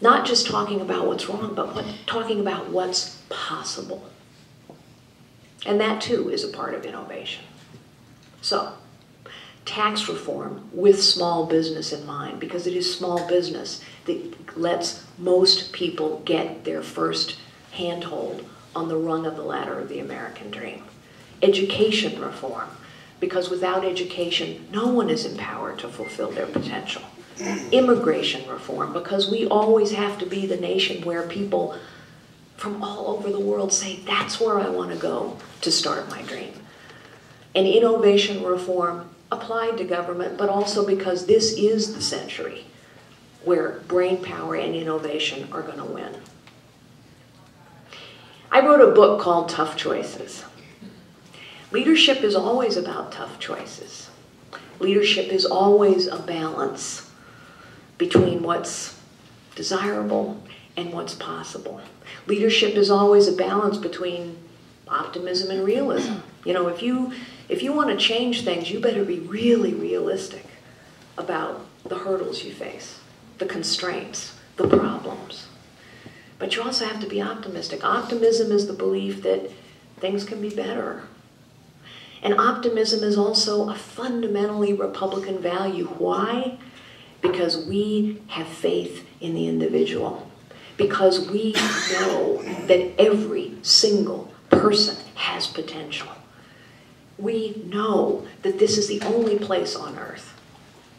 Not 0.00 0.24
just 0.24 0.46
talking 0.46 0.80
about 0.80 1.06
what's 1.06 1.28
wrong, 1.28 1.54
but 1.54 1.74
what, 1.74 1.85
talking 2.06 2.40
about 2.40 2.70
what's 2.70 3.20
possible. 3.28 4.08
And 5.66 5.78
that 5.82 6.00
too 6.00 6.30
is 6.30 6.42
a 6.42 6.48
part 6.48 6.72
of 6.72 6.87
innovation. 6.87 7.44
So, 8.40 8.72
tax 9.64 10.09
reform 10.09 10.68
with 10.72 11.03
small 11.03 11.46
business 11.46 11.92
in 11.92 12.05
mind, 12.07 12.40
because 12.40 12.66
it 12.66 12.75
is 12.75 12.94
small 12.94 13.27
business 13.29 13.83
that 14.07 14.59
lets 14.59 15.05
most 15.18 15.72
people 15.72 16.20
get 16.25 16.64
their 16.64 16.83
first 16.83 17.38
handhold 17.72 18.44
on 18.75 18.88
the 18.88 18.96
rung 18.96 19.27
of 19.27 19.37
the 19.37 19.42
ladder 19.42 19.79
of 19.79 19.88
the 19.88 20.01
American 20.01 20.51
dream. 20.51 20.83
Education 21.42 22.20
reform, 22.20 22.68
because 23.20 23.51
without 23.51 23.85
education, 23.85 24.66
no 24.72 24.88
one 24.88 25.11
is 25.11 25.25
empowered 25.25 25.79
to 25.79 25.88
fulfill 25.88 26.31
their 26.31 26.46
potential. 26.46 27.03
Immigration 27.72 28.48
reform, 28.48 28.92
because 28.92 29.31
we 29.31 29.46
always 29.46 29.92
have 29.92 30.18
to 30.18 30.27
be 30.27 30.46
the 30.46 30.57
nation 30.57 31.03
where 31.05 31.27
people 31.27 31.77
from 32.57 32.83
all 32.83 33.09
over 33.09 33.31
the 33.31 33.40
world 33.40 33.72
say, 33.72 33.96
that's 34.07 34.38
where 34.40 34.61
I 34.61 34.68
want 34.68 34.92
to 34.92 34.96
go 34.96 35.38
to 35.62 35.72
start 35.72 36.09
my 36.09 36.22
dream. 36.22 36.53
And 37.55 37.66
innovation 37.66 38.44
reform 38.44 39.11
applied 39.32 39.78
to 39.78 39.84
government, 39.84 40.36
but 40.36 40.48
also 40.48 40.86
because 40.86 41.26
this 41.26 41.54
is 41.54 41.94
the 41.94 42.02
century 42.02 42.66
where 43.44 43.80
brain 43.88 44.22
power 44.22 44.54
and 44.54 44.76
innovation 44.76 45.48
are 45.50 45.62
going 45.62 45.78
to 45.78 45.84
win. 45.84 46.14
I 48.50 48.64
wrote 48.64 48.86
a 48.86 48.94
book 48.94 49.20
called 49.20 49.48
Tough 49.48 49.76
Choices. 49.76 50.44
Leadership 51.72 52.22
is 52.22 52.34
always 52.34 52.76
about 52.76 53.12
tough 53.12 53.40
choices. 53.40 54.10
Leadership 54.78 55.32
is 55.32 55.46
always 55.46 56.06
a 56.06 56.18
balance 56.18 57.10
between 57.96 58.42
what's 58.42 59.00
desirable 59.54 60.42
and 60.76 60.92
what's 60.92 61.14
possible. 61.14 61.80
Leadership 62.26 62.74
is 62.74 62.90
always 62.90 63.26
a 63.26 63.32
balance 63.32 63.78
between 63.78 64.36
optimism 64.86 65.50
and 65.50 65.64
realism. 65.64 66.16
You 66.44 66.52
know, 66.52 66.68
if 66.68 66.82
you 66.82 67.12
if 67.48 67.62
you 67.62 67.72
want 67.72 67.90
to 67.90 67.96
change 67.96 68.44
things, 68.44 68.70
you 68.70 68.81
better 68.81 69.05
be 69.05 69.20
really 69.20 69.74
realistic 69.74 70.46
about 71.18 71.66
the 71.85 71.98
hurdles 71.98 72.44
you 72.44 72.52
face, 72.52 73.00
the 73.38 73.46
constraints, 73.46 74.38
the 74.57 74.68
problems. 74.68 75.48
But 76.38 76.57
you 76.57 76.62
also 76.62 76.87
have 76.87 77.00
to 77.00 77.07
be 77.07 77.22
optimistic. 77.22 77.85
Optimism 77.85 78.50
is 78.50 78.66
the 78.66 78.72
belief 78.72 79.22
that 79.22 79.50
things 79.98 80.24
can 80.24 80.40
be 80.40 80.50
better. 80.50 81.05
And 82.22 82.35
optimism 82.35 83.02
is 83.02 83.18
also 83.18 83.68
a 83.68 83.74
fundamentally 83.74 84.72
Republican 84.72 85.40
value. 85.40 85.87
Why? 85.87 86.59
Because 87.20 87.66
we 87.66 88.22
have 88.28 88.46
faith 88.46 89.07
in 89.20 89.35
the 89.35 89.48
individual. 89.48 90.31
Because 90.76 91.28
we 91.31 91.52
know 91.92 92.42
that 92.66 92.92
every 92.98 93.57
single 93.62 94.33
person 94.50 94.96
has 95.14 95.46
potential. 95.46 96.09
We 97.18 97.62
know 97.66 98.27
that 98.42 98.59
this 98.59 98.79
is 98.79 98.88
the 98.88 99.03
only 99.03 99.38
place 99.38 99.77
on 99.77 99.98
earth, 99.98 100.38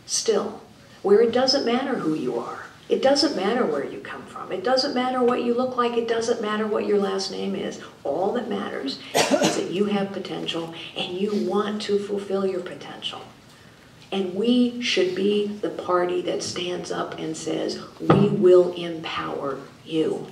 still, 0.05 0.61
where 1.01 1.21
it 1.21 1.31
doesn't 1.31 1.65
matter 1.65 1.95
who 1.95 2.13
you 2.13 2.37
are. 2.37 2.65
It 2.89 3.01
doesn't 3.01 3.35
matter 3.35 3.65
where 3.65 3.85
you 3.85 3.99
come 4.01 4.23
from. 4.23 4.51
It 4.51 4.63
doesn't 4.63 4.93
matter 4.93 5.23
what 5.23 5.43
you 5.43 5.53
look 5.53 5.77
like. 5.77 5.97
It 5.97 6.07
doesn't 6.07 6.41
matter 6.41 6.67
what 6.67 6.85
your 6.85 6.99
last 6.99 7.31
name 7.31 7.55
is. 7.55 7.81
All 8.03 8.33
that 8.33 8.49
matters 8.49 8.99
is 9.15 9.55
that 9.55 9.71
you 9.71 9.85
have 9.85 10.11
potential 10.11 10.73
and 10.95 11.17
you 11.17 11.49
want 11.49 11.81
to 11.83 11.97
fulfill 11.97 12.45
your 12.45 12.59
potential. 12.59 13.21
And 14.11 14.35
we 14.35 14.81
should 14.81 15.15
be 15.15 15.47
the 15.47 15.69
party 15.69 16.21
that 16.21 16.43
stands 16.43 16.91
up 16.91 17.17
and 17.17 17.35
says, 17.35 17.79
we 17.99 18.29
will 18.29 18.73
empower 18.73 19.59
you. 19.85 20.27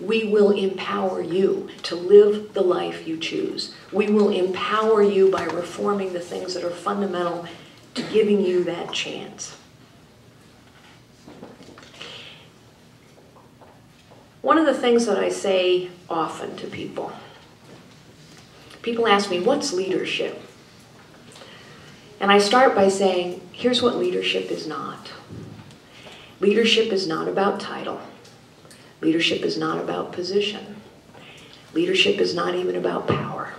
We 0.00 0.24
will 0.24 0.52
empower 0.52 1.20
you 1.20 1.68
to 1.84 1.96
live 1.96 2.54
the 2.54 2.62
life 2.62 3.06
you 3.06 3.18
choose. 3.18 3.74
We 3.92 4.08
will 4.08 4.30
empower 4.30 5.02
you 5.02 5.30
by 5.30 5.44
reforming 5.44 6.12
the 6.12 6.20
things 6.20 6.54
that 6.54 6.64
are 6.64 6.70
fundamental 6.70 7.46
to 7.94 8.02
giving 8.02 8.40
you 8.44 8.62
that 8.64 8.92
chance. 8.92 9.56
One 14.40 14.56
of 14.56 14.66
the 14.66 14.74
things 14.74 15.06
that 15.06 15.18
I 15.18 15.30
say 15.30 15.90
often 16.08 16.56
to 16.56 16.68
people, 16.68 17.12
people 18.82 19.08
ask 19.08 19.30
me, 19.30 19.40
what's 19.40 19.72
leadership? 19.72 20.40
And 22.20 22.30
I 22.32 22.38
start 22.38 22.74
by 22.74 22.88
saying, 22.88 23.40
here's 23.52 23.82
what 23.82 23.96
leadership 23.96 24.50
is 24.50 24.66
not. 24.66 25.12
Leadership 26.40 26.92
is 26.92 27.06
not 27.06 27.28
about 27.28 27.58
title. 27.60 28.00
Leadership 29.00 29.42
is 29.42 29.56
not 29.56 29.78
about 29.78 30.12
position. 30.12 30.76
Leadership 31.72 32.18
is 32.18 32.34
not 32.34 32.54
even 32.54 32.74
about 32.74 33.06
power. 33.06 33.54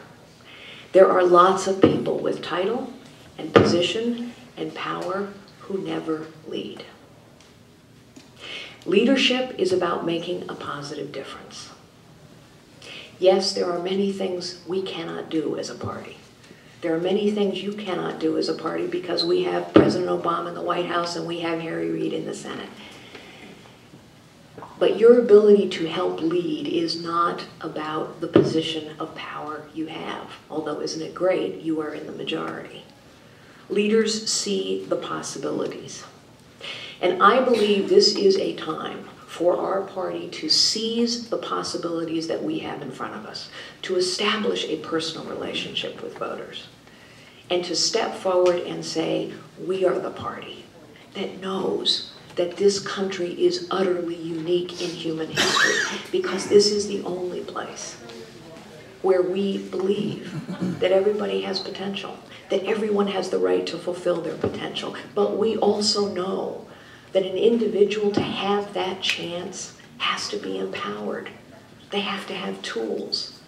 There 0.92 1.10
are 1.10 1.24
lots 1.24 1.68
of 1.68 1.82
people 1.82 2.20
with 2.20 2.42
title 2.42 2.92
and 3.38 3.54
position 3.54 4.34
and 4.58 4.74
power 4.74 5.30
who 5.62 5.78
never 5.78 6.28
lead. 6.48 6.84
Leadership 8.86 9.54
is 9.58 9.72
about 9.72 10.06
making 10.06 10.50
a 10.50 10.56
positive 10.56 11.12
difference. 11.12 11.70
Yes, 13.20 13.54
there 13.54 13.70
are 13.70 13.80
many 13.84 14.12
things 14.12 14.64
we 14.68 14.82
cannot 14.82 15.30
do 15.30 15.58
as 15.58 15.70
a 15.70 15.76
party. 15.76 16.18
There 16.82 16.96
are 16.96 17.00
many 17.00 17.30
things 17.30 17.62
you 17.62 17.74
cannot 17.74 18.20
do 18.20 18.38
as 18.38 18.48
a 18.48 18.54
party 18.54 18.88
because 18.88 19.26
we 19.26 19.44
have 19.44 19.74
President 19.74 20.10
Obama 20.10 20.48
in 20.48 20.54
the 20.54 20.62
White 20.62 20.86
House 20.86 21.18
and 21.18 21.28
we 21.28 21.42
have 21.42 21.60
Harry 21.60 21.92
Reid 21.92 22.14
in 22.14 22.26
the 22.26 22.34
Senate. 22.34 22.70
But 24.80 24.98
your 24.98 25.20
ability 25.20 25.68
to 25.70 25.88
help 25.88 26.22
lead 26.22 26.66
is 26.66 27.04
not 27.04 27.46
about 27.60 28.22
the 28.22 28.28
position 28.28 28.96
of 28.98 29.14
power 29.14 29.70
you 29.74 29.88
have. 29.88 30.32
Although, 30.50 30.80
isn't 30.80 31.02
it 31.02 31.14
great? 31.14 31.62
You 31.62 31.82
are 31.82 31.94
in 31.94 32.06
the 32.06 32.14
majority. 32.14 32.86
Leaders 33.70 34.32
see 34.32 34.86
the 34.86 34.96
possibilities. 34.96 36.06
And 37.02 37.22
I 37.22 37.44
believe 37.44 37.90
this 37.90 38.16
is 38.16 38.38
a 38.38 38.56
time 38.56 39.04
for 39.28 39.58
our 39.58 39.82
party 39.82 40.28
to 40.30 40.50
seize 40.50 41.30
the 41.30 41.38
possibilities 41.38 42.28
that 42.28 42.44
we 42.44 42.60
have 42.60 42.82
in 42.82 42.92
front 42.92 43.16
of 43.16 43.26
us, 43.26 43.50
to 43.84 43.96
establish 43.96 44.66
a 44.66 44.78
personal 44.78 45.26
relationship 45.26 46.02
with 46.02 46.18
voters, 46.18 46.68
and 47.50 47.64
to 47.64 47.76
step 47.76 48.16
forward 48.16 48.58
and 48.62 48.84
say, 48.84 49.32
we 49.66 49.86
are 49.86 50.00
the 50.00 50.10
party 50.10 50.66
that 51.14 51.40
knows 51.40 52.14
that 52.36 52.58
this 52.58 52.80
country 52.80 53.32
is 53.32 53.68
utterly 53.72 54.16
unique 54.16 54.82
in 54.82 54.90
human 54.90 55.28
history 55.28 56.00
because 56.12 56.48
this 56.48 56.72
is 56.72 56.88
the 56.88 57.02
only 57.04 57.42
place 57.42 57.98
where 59.02 59.22
we 59.22 59.58
believe 59.70 60.80
that 60.80 60.92
everybody 60.92 61.42
has 61.42 61.60
potential, 61.60 62.18
that 62.50 62.64
everyone 62.66 63.08
has 63.08 63.30
the 63.30 63.38
right 63.38 63.66
to 63.66 63.78
fulfill 63.78 64.22
their 64.22 64.36
potential. 64.36 64.96
But 65.16 65.38
we 65.38 65.56
also 65.58 66.14
know 66.14 66.68
that 67.14 67.26
an 67.26 67.38
individual 67.38 68.12
to 68.12 68.22
have 68.22 68.74
that 68.74 69.02
chance 69.02 69.78
has 70.00 70.28
to 70.30 70.38
be 70.38 70.60
empowered. 70.60 71.30
They 71.92 72.02
have 72.02 72.28
to 72.28 72.34
have 72.34 72.62
tools. 72.62 73.40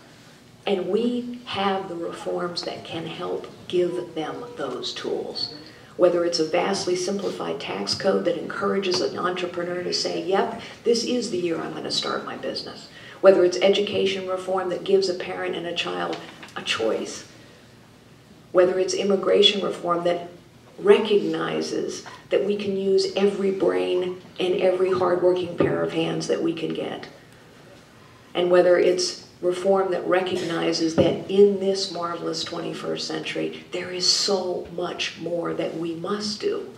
And 0.66 0.88
we 0.88 1.42
have 1.46 1.90
the 1.90 1.96
reforms 1.96 2.64
that 2.64 2.84
can 2.84 3.06
help 3.06 3.48
give 3.68 4.16
them 4.16 4.44
those 4.58 4.94
tools 4.94 5.56
whether 5.98 6.26
it's 6.26 6.40
a 6.40 6.46
vastly 6.46 6.96
simplified 6.96 7.60
tax 7.60 7.94
code 7.94 8.26
that 8.26 8.38
encourages 8.38 9.02
an 9.02 9.18
entrepreneur 9.18 9.84
to 9.84 9.94
say, 9.94 10.24
yep, 10.24 10.62
this 10.84 11.04
is 11.04 11.32
the 11.32 11.38
year 11.38 11.60
I'm 11.60 11.72
going 11.72 11.84
to 11.84 11.92
start 11.92 12.26
my 12.26 12.38
business, 12.38 12.90
whether 13.22 13.44
it's 13.44 13.58
education 13.58 14.28
reform 14.28 14.70
that 14.70 14.84
gives 14.84 15.10
a 15.10 15.14
parent 15.14 15.56
and 15.56 15.68
a 15.68 15.76
child 15.76 16.18
a 16.56 16.62
choice, 16.62 17.28
whether 18.52 18.80
it's 18.80 18.94
immigration 18.94 19.62
reform 19.62 20.04
that 20.04 20.30
recognizes 20.80 22.06
that 22.30 22.44
we 22.44 22.56
can 22.56 22.76
use 22.76 23.14
every 23.16 23.52
brain 23.52 24.22
and 24.40 24.56
every 24.56 24.92
hardworking 24.92 25.56
pair 25.58 25.84
of 25.84 25.94
hands 25.94 26.28
that 26.28 26.42
we 26.42 26.54
can 26.54 26.74
get, 26.74 27.08
and 28.34 28.50
whether 28.50 28.78
it's 28.78 29.28
reform 29.42 29.92
that 29.92 30.06
recognizes 30.08 30.96
that 30.96 31.30
in 31.30 31.60
this 31.60 31.92
marvelous 31.92 32.44
21st 32.44 33.02
century, 33.02 33.64
there 33.72 33.92
is 33.92 34.10
so 34.10 34.68
much 34.76 35.20
more 35.20 35.54
that 35.54 35.78
we 35.78 35.96
must 35.96 36.40
do 36.40 36.72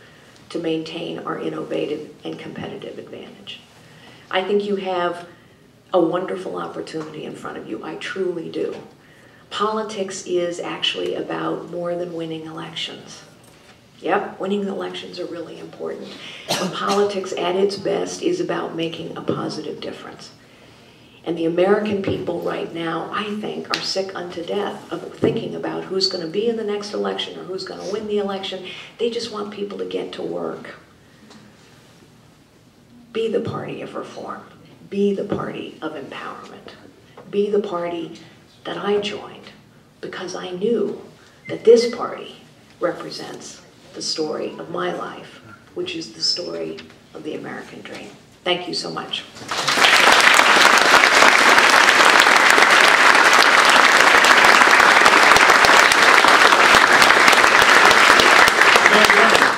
to 0.49 0.59
maintain 0.59 1.19
our 1.19 1.39
innovative 1.39 2.13
and 2.23 2.39
competitive 2.39 2.97
advantage. 2.97 3.59
I 4.31 4.43
think 4.43 4.63
you 4.63 4.77
have 4.77 5.27
a 5.93 5.99
wonderful 5.99 6.57
opportunity 6.57 7.25
in 7.25 7.35
front 7.35 7.57
of 7.57 7.67
you. 7.69 7.83
I 7.83 7.95
truly 7.95 8.49
do. 8.49 8.75
Politics 9.49 10.25
is 10.25 10.59
actually 10.59 11.13
about 11.13 11.69
more 11.69 11.95
than 11.95 12.13
winning 12.13 12.45
elections. 12.45 13.21
Yep, 13.99 14.39
winning 14.39 14.67
elections 14.67 15.19
are 15.19 15.25
really 15.25 15.59
important. 15.59 16.09
But 16.47 16.73
politics 16.73 17.33
at 17.37 17.55
its 17.55 17.77
best 17.77 18.21
is 18.21 18.39
about 18.39 18.75
making 18.75 19.15
a 19.15 19.21
positive 19.21 19.79
difference. 19.79 20.31
And 21.25 21.37
the 21.37 21.45
American 21.45 22.01
people 22.01 22.41
right 22.41 22.73
now, 22.73 23.09
I 23.13 23.35
think, 23.39 23.69
are 23.75 23.81
sick 23.81 24.13
unto 24.13 24.45
death 24.45 24.91
of 24.91 25.13
thinking 25.13 25.55
about 25.55 25.85
who's 25.85 26.07
going 26.07 26.25
to 26.25 26.29
be 26.29 26.49
in 26.49 26.57
the 26.57 26.65
next 26.65 26.93
election 26.93 27.39
or 27.39 27.43
who's 27.43 27.63
going 27.63 27.79
to 27.79 27.93
win 27.93 28.07
the 28.07 28.17
election. 28.17 28.65
They 28.97 29.09
just 29.09 29.31
want 29.31 29.53
people 29.53 29.77
to 29.77 29.85
get 29.85 30.11
to 30.13 30.21
work. 30.21 30.75
Be 33.13 33.31
the 33.31 33.39
party 33.39 33.81
of 33.81 33.95
reform. 33.95 34.43
Be 34.89 35.13
the 35.13 35.23
party 35.23 35.77
of 35.81 35.93
empowerment. 35.93 36.73
Be 37.29 37.49
the 37.49 37.61
party 37.61 38.19
that 38.65 38.77
I 38.77 38.99
joined 38.99 39.51
because 40.01 40.35
I 40.35 40.49
knew 40.49 41.01
that 41.47 41.63
this 41.63 41.93
party 41.95 42.35
represents 42.81 43.61
the 43.93 44.01
story 44.01 44.49
of 44.59 44.69
my 44.71 44.93
life, 44.93 45.41
which 45.73 45.95
is 45.95 46.13
the 46.13 46.21
story 46.21 46.79
of 47.13 47.23
the 47.23 47.35
American 47.35 47.81
dream. 47.81 48.09
Thank 48.43 48.67
you 48.67 48.73
so 48.73 48.91
much. 48.91 49.23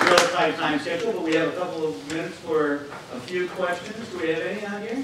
real 0.06 0.35
tight 0.46 0.58
time 0.58 0.80
schedule, 0.80 1.12
but 1.12 1.24
we 1.24 1.34
have 1.34 1.48
a 1.48 1.58
couple 1.58 1.88
of 1.88 2.08
minutes 2.08 2.38
for 2.38 2.86
a 3.14 3.20
few 3.22 3.48
questions. 3.50 4.08
Do 4.10 4.20
we 4.20 4.30
have 4.30 4.44
any 4.44 4.64
out 4.64 4.82
here? 4.82 5.04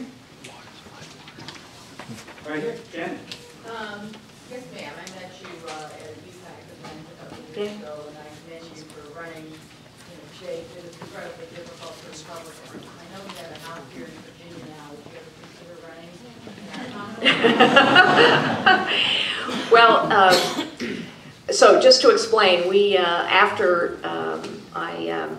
Right 2.48 2.62
here, 2.62 2.78
Janet. 2.94 3.18
Um, 3.66 4.12
yes, 4.52 4.64
ma'am, 4.76 4.94
I 4.94 5.06
met 5.18 5.32
you, 5.42 5.50
uh, 5.68 5.90
at 5.98 6.14
UPAC 6.22 6.62
event 6.78 7.02
a 7.02 7.24
couple 7.24 7.42
of 7.42 7.58
years 7.58 7.74
ago, 7.74 8.06
and 8.10 8.18
I 8.18 8.30
commend 8.46 8.66
you 8.70 8.84
for 8.94 9.02
running, 9.18 9.46
you 9.46 10.14
know, 10.14 10.30
Jake, 10.40 10.70
it 10.78 10.84
was 10.86 10.94
incredibly 11.02 11.48
difficult 11.56 11.94
for 11.98 12.14
Republicans. 12.14 12.86
I 12.86 13.06
know 13.10 13.26
we 13.26 13.34
have 13.42 13.50
a 13.50 13.60
house 13.66 13.88
here 13.96 14.06
in 14.06 14.14
Virginia 14.22 14.62
now, 14.78 14.94
would 14.94 15.02
you 15.10 15.18
ever 15.18 15.34
consider 15.42 15.74
running? 15.90 16.14
Well, 19.72 20.12
uh, 20.12 20.36
so 21.50 21.80
just 21.80 22.02
to 22.02 22.10
explain, 22.10 22.68
we, 22.68 22.98
uh, 22.98 23.04
after 23.06 23.98
um, 24.04 24.61
I 24.74 25.10
um, 25.10 25.38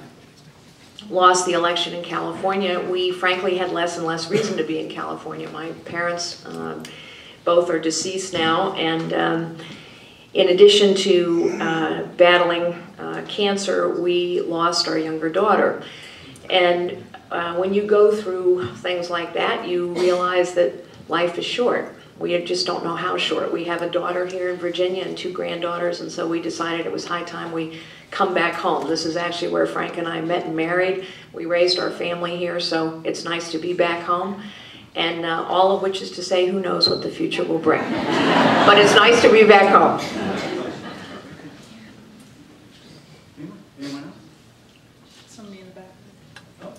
lost 1.09 1.47
the 1.47 1.53
election 1.53 1.95
in 1.95 2.05
California, 2.05 2.81
we 2.81 3.13
frankly 3.13 3.59
had 3.59 3.73
less 3.73 3.97
and 3.97 4.07
less 4.07 4.31
reason 4.31 4.57
to 4.57 4.65
be 4.65 4.79
in 4.79 4.89
California. 4.89 5.49
My 5.51 5.71
parents 5.85 6.45
um, 6.47 6.83
both 7.45 7.71
are 7.71 7.79
deceased 7.79 8.33
now, 8.33 8.73
and 8.75 9.13
um, 9.13 9.57
in 10.35 10.49
addition 10.49 10.95
to 10.95 11.59
uh, 11.61 12.03
battling 12.17 12.75
uh, 12.99 13.25
cancer, 13.29 14.01
we 14.01 14.41
lost 14.41 14.89
our 14.89 14.99
younger 14.99 15.29
daughter. 15.29 15.83
And 16.49 17.05
uh, 17.31 17.57
when 17.57 17.75
you 17.75 17.87
go 17.87 18.15
through 18.15 18.75
things 18.77 19.11
like 19.11 19.35
that, 19.35 19.67
you 19.67 19.93
realize 19.95 20.55
that 20.55 20.73
life 21.09 21.39
is 21.39 21.45
short. 21.45 21.95
We 22.23 22.41
just 22.45 22.67
don't 22.69 22.85
know 22.85 22.95
how 22.95 23.17
short. 23.17 23.53
We 23.53 23.65
have 23.65 23.83
a 23.83 23.91
daughter 23.91 24.27
here 24.27 24.51
in 24.51 24.57
Virginia 24.57 25.03
and 25.03 25.19
two 25.19 25.33
granddaughters, 25.33 26.01
and 26.01 26.11
so 26.11 26.29
we 26.29 26.41
decided 26.41 26.87
it 26.87 26.93
was 26.93 27.05
high 27.05 27.25
time 27.25 27.51
we 27.51 27.81
come 28.13 28.33
back 28.33 28.55
home. 28.55 28.87
This 28.89 29.05
is 29.05 29.17
actually 29.17 29.51
where 29.51 29.67
Frank 29.67 29.99
and 29.99 30.07
I 30.07 30.21
met 30.21 30.47
and 30.47 30.55
married. 30.55 31.05
We 31.33 31.47
raised 31.47 31.81
our 31.81 31.91
family 31.91 32.37
here, 32.37 32.61
so 32.61 33.03
it's 33.05 33.25
nice 33.25 33.51
to 33.51 33.59
be 33.59 33.73
back 33.73 34.05
home. 34.05 34.41
And 34.95 35.27
uh, 35.27 35.47
all 35.49 35.75
of 35.75 35.83
which 35.83 36.01
is 36.01 36.13
to 36.13 36.23
say, 36.23 36.47
who 36.47 36.61
knows 36.61 36.89
what 36.89 37.03
the 37.03 37.11
future 37.11 37.43
will 37.43 37.59
bring. 37.59 37.81
but 37.91 38.79
it's 38.79 38.95
nice 38.95 39.21
to 39.23 39.33
be 39.33 39.43
back 39.43 39.75
home. 39.75 39.99
Anyone? 43.37 43.59
Anyone 43.81 44.05
else? 44.05 44.15
Somebody 45.27 45.59
in 45.59 45.67
the 45.67 45.73
back. 45.73 45.91
Oh. 46.63 46.73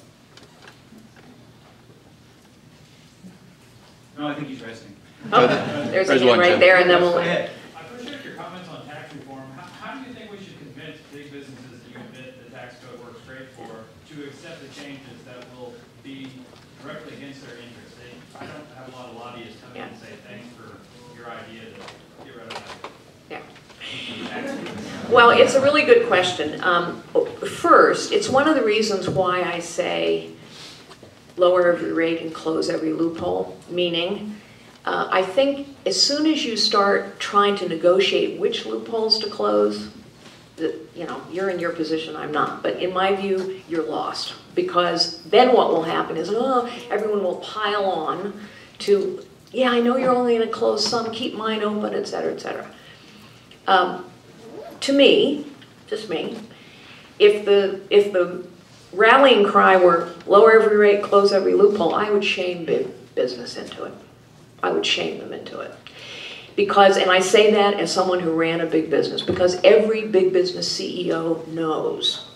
No, 4.17 4.27
I 4.27 4.35
think 4.35 4.47
he's 4.47 4.61
resting. 4.61 4.92
Oh, 5.35 5.47
there's 5.47 6.09
a 6.09 6.11
There's 6.11 6.21
hand 6.21 6.29
one, 6.29 6.39
right 6.39 6.59
there, 6.59 6.77
and 6.77 6.89
then 6.89 7.01
we'll. 7.01 7.17
ahead. 7.17 7.49
I 7.75 7.81
appreciate 7.81 8.23
your 8.23 8.35
comments 8.35 8.69
on 8.69 8.85
tax 8.85 9.13
reform. 9.15 9.41
How, 9.57 9.63
how 9.63 9.99
do 9.99 10.07
you 10.07 10.13
think 10.15 10.31
we 10.31 10.37
should 10.37 10.57
convince 10.59 10.97
big 11.11 11.31
businesses 11.31 11.81
that 11.81 11.89
you 11.89 11.97
admit 11.99 12.43
the 12.45 12.55
tax 12.55 12.75
code 12.85 12.99
works 12.99 13.19
great 13.27 13.49
for 13.57 13.65
to 14.13 14.23
accept 14.27 14.61
the 14.61 14.67
changes 14.79 15.17
that 15.25 15.43
will 15.57 15.73
be 16.03 16.29
directly 16.83 17.17
against 17.17 17.41
their 17.47 17.57
interests? 17.57 17.95
They, 17.97 18.13
I 18.39 18.45
don't 18.45 18.67
have 18.77 18.93
a 18.93 18.95
lot 18.95 19.09
of 19.09 19.15
lobbyists 19.17 19.57
come 19.63 19.75
in 19.75 19.81
and 19.89 19.97
say, 19.97 20.13
thanks 20.27 20.45
for 20.55 20.77
your 21.17 21.29
idea 21.31 21.61
to 21.73 22.25
get 22.25 22.35
rid 22.35 22.45
of 22.45 22.53
that. 22.53 22.91
Yeah. 23.31 23.41
Well, 25.09 25.31
it's 25.31 25.55
a 25.55 25.61
really 25.61 25.83
good 25.83 26.07
question. 26.07 26.63
Um, 26.63 27.01
First, 27.43 28.11
it's 28.11 28.29
one 28.29 28.47
of 28.47 28.55
the 28.55 28.63
reasons 28.63 29.09
why 29.09 29.41
I 29.41 29.59
say 29.59 30.29
lower 31.37 31.73
every 31.73 31.91
rate 31.91 32.21
and 32.21 32.33
close 32.33 32.69
every 32.69 32.93
loophole, 32.93 33.57
meaning, 33.69 34.35
uh, 34.85 35.07
I 35.11 35.23
think 35.23 35.67
as 35.85 36.01
soon 36.01 36.25
as 36.25 36.43
you 36.43 36.57
start 36.57 37.19
trying 37.19 37.55
to 37.57 37.69
negotiate 37.69 38.39
which 38.39 38.65
loopholes 38.65 39.19
to 39.19 39.29
close, 39.29 39.89
that, 40.57 40.75
you 40.95 41.05
know, 41.05 41.21
you're 41.31 41.49
in 41.49 41.59
your 41.59 41.71
position, 41.71 42.15
I'm 42.15 42.31
not. 42.31 42.61
But 42.61 42.81
in 42.81 42.93
my 42.93 43.15
view, 43.15 43.61
you're 43.67 43.85
lost. 43.85 44.35
Because 44.55 45.23
then 45.23 45.53
what 45.53 45.69
will 45.69 45.83
happen 45.83 46.15
is, 46.15 46.29
oh, 46.31 46.69
everyone 46.91 47.23
will 47.23 47.37
pile 47.37 47.85
on 47.85 48.39
to, 48.79 49.25
yeah, 49.51 49.71
I 49.71 49.79
know 49.79 49.97
you're 49.97 50.13
only 50.13 50.37
gonna 50.37 50.51
close 50.51 50.85
some, 50.85 51.11
keep 51.11 51.33
mine 51.35 51.63
open, 51.63 51.93
et 51.93 52.05
cetera, 52.05 52.33
et 52.33 52.39
cetera. 52.39 52.69
Um, 53.67 54.05
to 54.81 54.93
me, 54.93 55.47
just 55.87 56.09
me, 56.09 56.37
if 57.17 57.45
the, 57.45 57.81
if 57.89 58.11
the 58.11 58.45
rallying 58.91 59.45
cry 59.45 59.75
were 59.77 60.13
lower 60.27 60.61
every 60.61 60.77
rate, 60.77 61.01
close 61.01 61.31
every 61.31 61.53
loophole, 61.53 61.95
I 61.95 62.11
would 62.11 62.23
shame 62.23 62.65
big 62.65 62.87
business 63.15 63.57
into 63.57 63.85
it. 63.85 63.93
I 64.63 64.71
would 64.71 64.85
shame 64.85 65.19
them 65.19 65.33
into 65.33 65.59
it. 65.59 65.71
Because, 66.55 66.97
and 66.97 67.11
I 67.11 67.19
say 67.19 67.51
that 67.51 67.79
as 67.79 67.91
someone 67.91 68.19
who 68.19 68.31
ran 68.31 68.61
a 68.61 68.65
big 68.65 68.89
business, 68.89 69.21
because 69.21 69.59
every 69.63 70.07
big 70.07 70.33
business 70.33 70.79
CEO 70.79 71.45
knows 71.47 72.27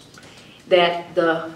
that 0.67 1.15
the 1.15 1.51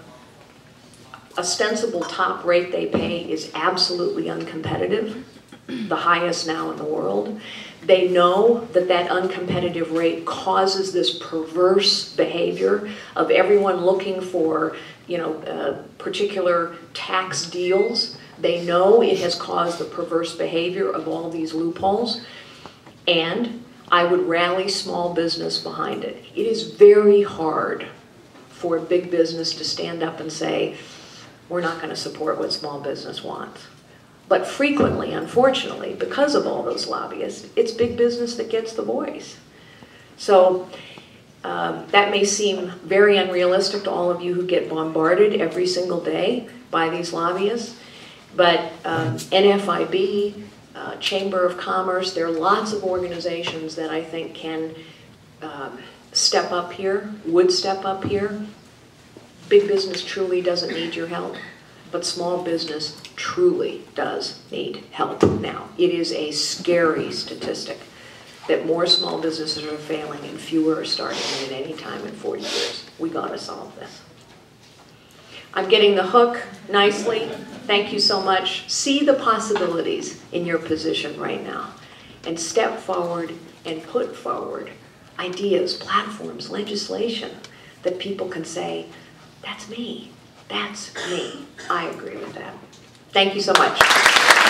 ostensible 1.36 2.02
top 2.02 2.44
rate 2.44 2.72
they 2.72 2.86
pay 2.86 3.30
is 3.30 3.50
absolutely 3.54 4.24
uncompetitive, 4.24 5.24
the 5.66 5.96
highest 5.96 6.46
now 6.46 6.70
in 6.70 6.76
the 6.76 6.84
world. 6.84 7.40
They 7.84 8.08
know 8.08 8.66
that 8.72 8.86
that 8.88 9.10
uncompetitive 9.10 9.96
rate 9.96 10.24
causes 10.24 10.92
this 10.92 11.18
perverse 11.18 12.14
behavior 12.14 12.88
of 13.16 13.30
everyone 13.30 13.84
looking 13.84 14.20
for, 14.20 14.76
you 15.08 15.18
know, 15.18 15.34
uh, 15.42 15.82
particular 15.98 16.76
tax 16.94 17.46
deals. 17.46 18.16
They 18.38 18.64
know 18.64 19.02
it 19.02 19.18
has 19.18 19.34
caused 19.34 19.78
the 19.78 19.84
perverse 19.84 20.34
behavior 20.34 20.90
of 20.90 21.08
all 21.08 21.30
these 21.30 21.54
loopholes. 21.54 22.22
And 23.06 23.64
I 23.90 24.04
would 24.04 24.26
rally 24.26 24.68
small 24.68 25.14
business 25.14 25.58
behind 25.58 26.04
it. 26.04 26.24
It 26.34 26.46
is 26.46 26.72
very 26.72 27.22
hard 27.22 27.86
for 28.48 28.78
big 28.78 29.10
business 29.10 29.54
to 29.54 29.64
stand 29.64 30.02
up 30.02 30.20
and 30.20 30.32
say, 30.32 30.76
we're 31.48 31.60
not 31.60 31.76
going 31.76 31.90
to 31.90 31.96
support 31.96 32.38
what 32.38 32.52
small 32.52 32.80
business 32.80 33.22
wants. 33.22 33.66
But 34.28 34.46
frequently, 34.46 35.12
unfortunately, 35.12 35.94
because 35.94 36.34
of 36.34 36.46
all 36.46 36.62
those 36.62 36.86
lobbyists, 36.86 37.48
it's 37.54 37.72
big 37.72 37.96
business 37.96 38.36
that 38.36 38.48
gets 38.48 38.72
the 38.72 38.82
voice. 38.82 39.36
So 40.16 40.68
um, 41.44 41.86
that 41.88 42.10
may 42.10 42.24
seem 42.24 42.70
very 42.84 43.16
unrealistic 43.18 43.82
to 43.82 43.90
all 43.90 44.10
of 44.10 44.22
you 44.22 44.32
who 44.32 44.46
get 44.46 44.70
bombarded 44.70 45.40
every 45.40 45.66
single 45.66 46.00
day 46.00 46.48
by 46.70 46.88
these 46.88 47.12
lobbyists, 47.12 47.78
but 48.36 48.72
um, 48.84 49.16
NFIB, 49.16 50.44
uh, 50.74 50.96
Chamber 50.96 51.44
of 51.44 51.56
Commerce, 51.56 52.14
there 52.14 52.26
are 52.26 52.30
lots 52.30 52.72
of 52.72 52.82
organizations 52.82 53.76
that 53.76 53.90
I 53.90 54.02
think 54.02 54.34
can 54.34 54.74
um, 55.42 55.78
step 56.12 56.52
up 56.52 56.72
here, 56.72 57.12
would 57.26 57.52
step 57.52 57.84
up 57.84 58.04
here. 58.04 58.46
Big 59.48 59.68
business 59.68 60.02
truly 60.02 60.40
doesn't 60.40 60.72
need 60.72 60.94
your 60.94 61.08
help, 61.08 61.36
but 61.90 62.06
small 62.06 62.42
business 62.42 63.00
truly 63.16 63.82
does 63.94 64.40
need 64.50 64.84
help 64.92 65.22
now. 65.22 65.68
It 65.76 65.90
is 65.90 66.12
a 66.12 66.30
scary 66.30 67.12
statistic 67.12 67.78
that 68.48 68.66
more 68.66 68.86
small 68.86 69.20
businesses 69.20 69.64
are 69.64 69.76
failing 69.76 70.24
and 70.24 70.38
fewer 70.38 70.80
are 70.80 70.84
starting 70.84 71.20
at 71.44 71.52
any 71.52 71.74
time 71.74 72.04
in 72.06 72.12
40 72.12 72.42
years. 72.42 72.84
We 72.98 73.10
gotta 73.10 73.38
solve 73.38 73.74
this. 73.76 74.00
I'm 75.54 75.68
getting 75.68 75.94
the 75.94 76.02
hook 76.02 76.42
nicely. 76.70 77.30
Thank 77.66 77.92
you 77.92 78.00
so 78.00 78.20
much. 78.20 78.68
See 78.68 79.04
the 79.04 79.14
possibilities 79.14 80.20
in 80.32 80.44
your 80.44 80.58
position 80.58 81.18
right 81.18 81.42
now 81.42 81.74
and 82.26 82.38
step 82.38 82.80
forward 82.80 83.34
and 83.64 83.82
put 83.84 84.16
forward 84.16 84.70
ideas, 85.18 85.74
platforms, 85.76 86.50
legislation 86.50 87.30
that 87.82 87.98
people 87.98 88.28
can 88.28 88.44
say, 88.44 88.86
that's 89.42 89.68
me, 89.68 90.10
that's 90.48 90.94
me. 91.08 91.46
I 91.70 91.86
agree 91.86 92.16
with 92.16 92.34
that. 92.34 92.54
Thank 93.10 93.34
you 93.34 93.40
so 93.40 93.52
much. 93.52 94.41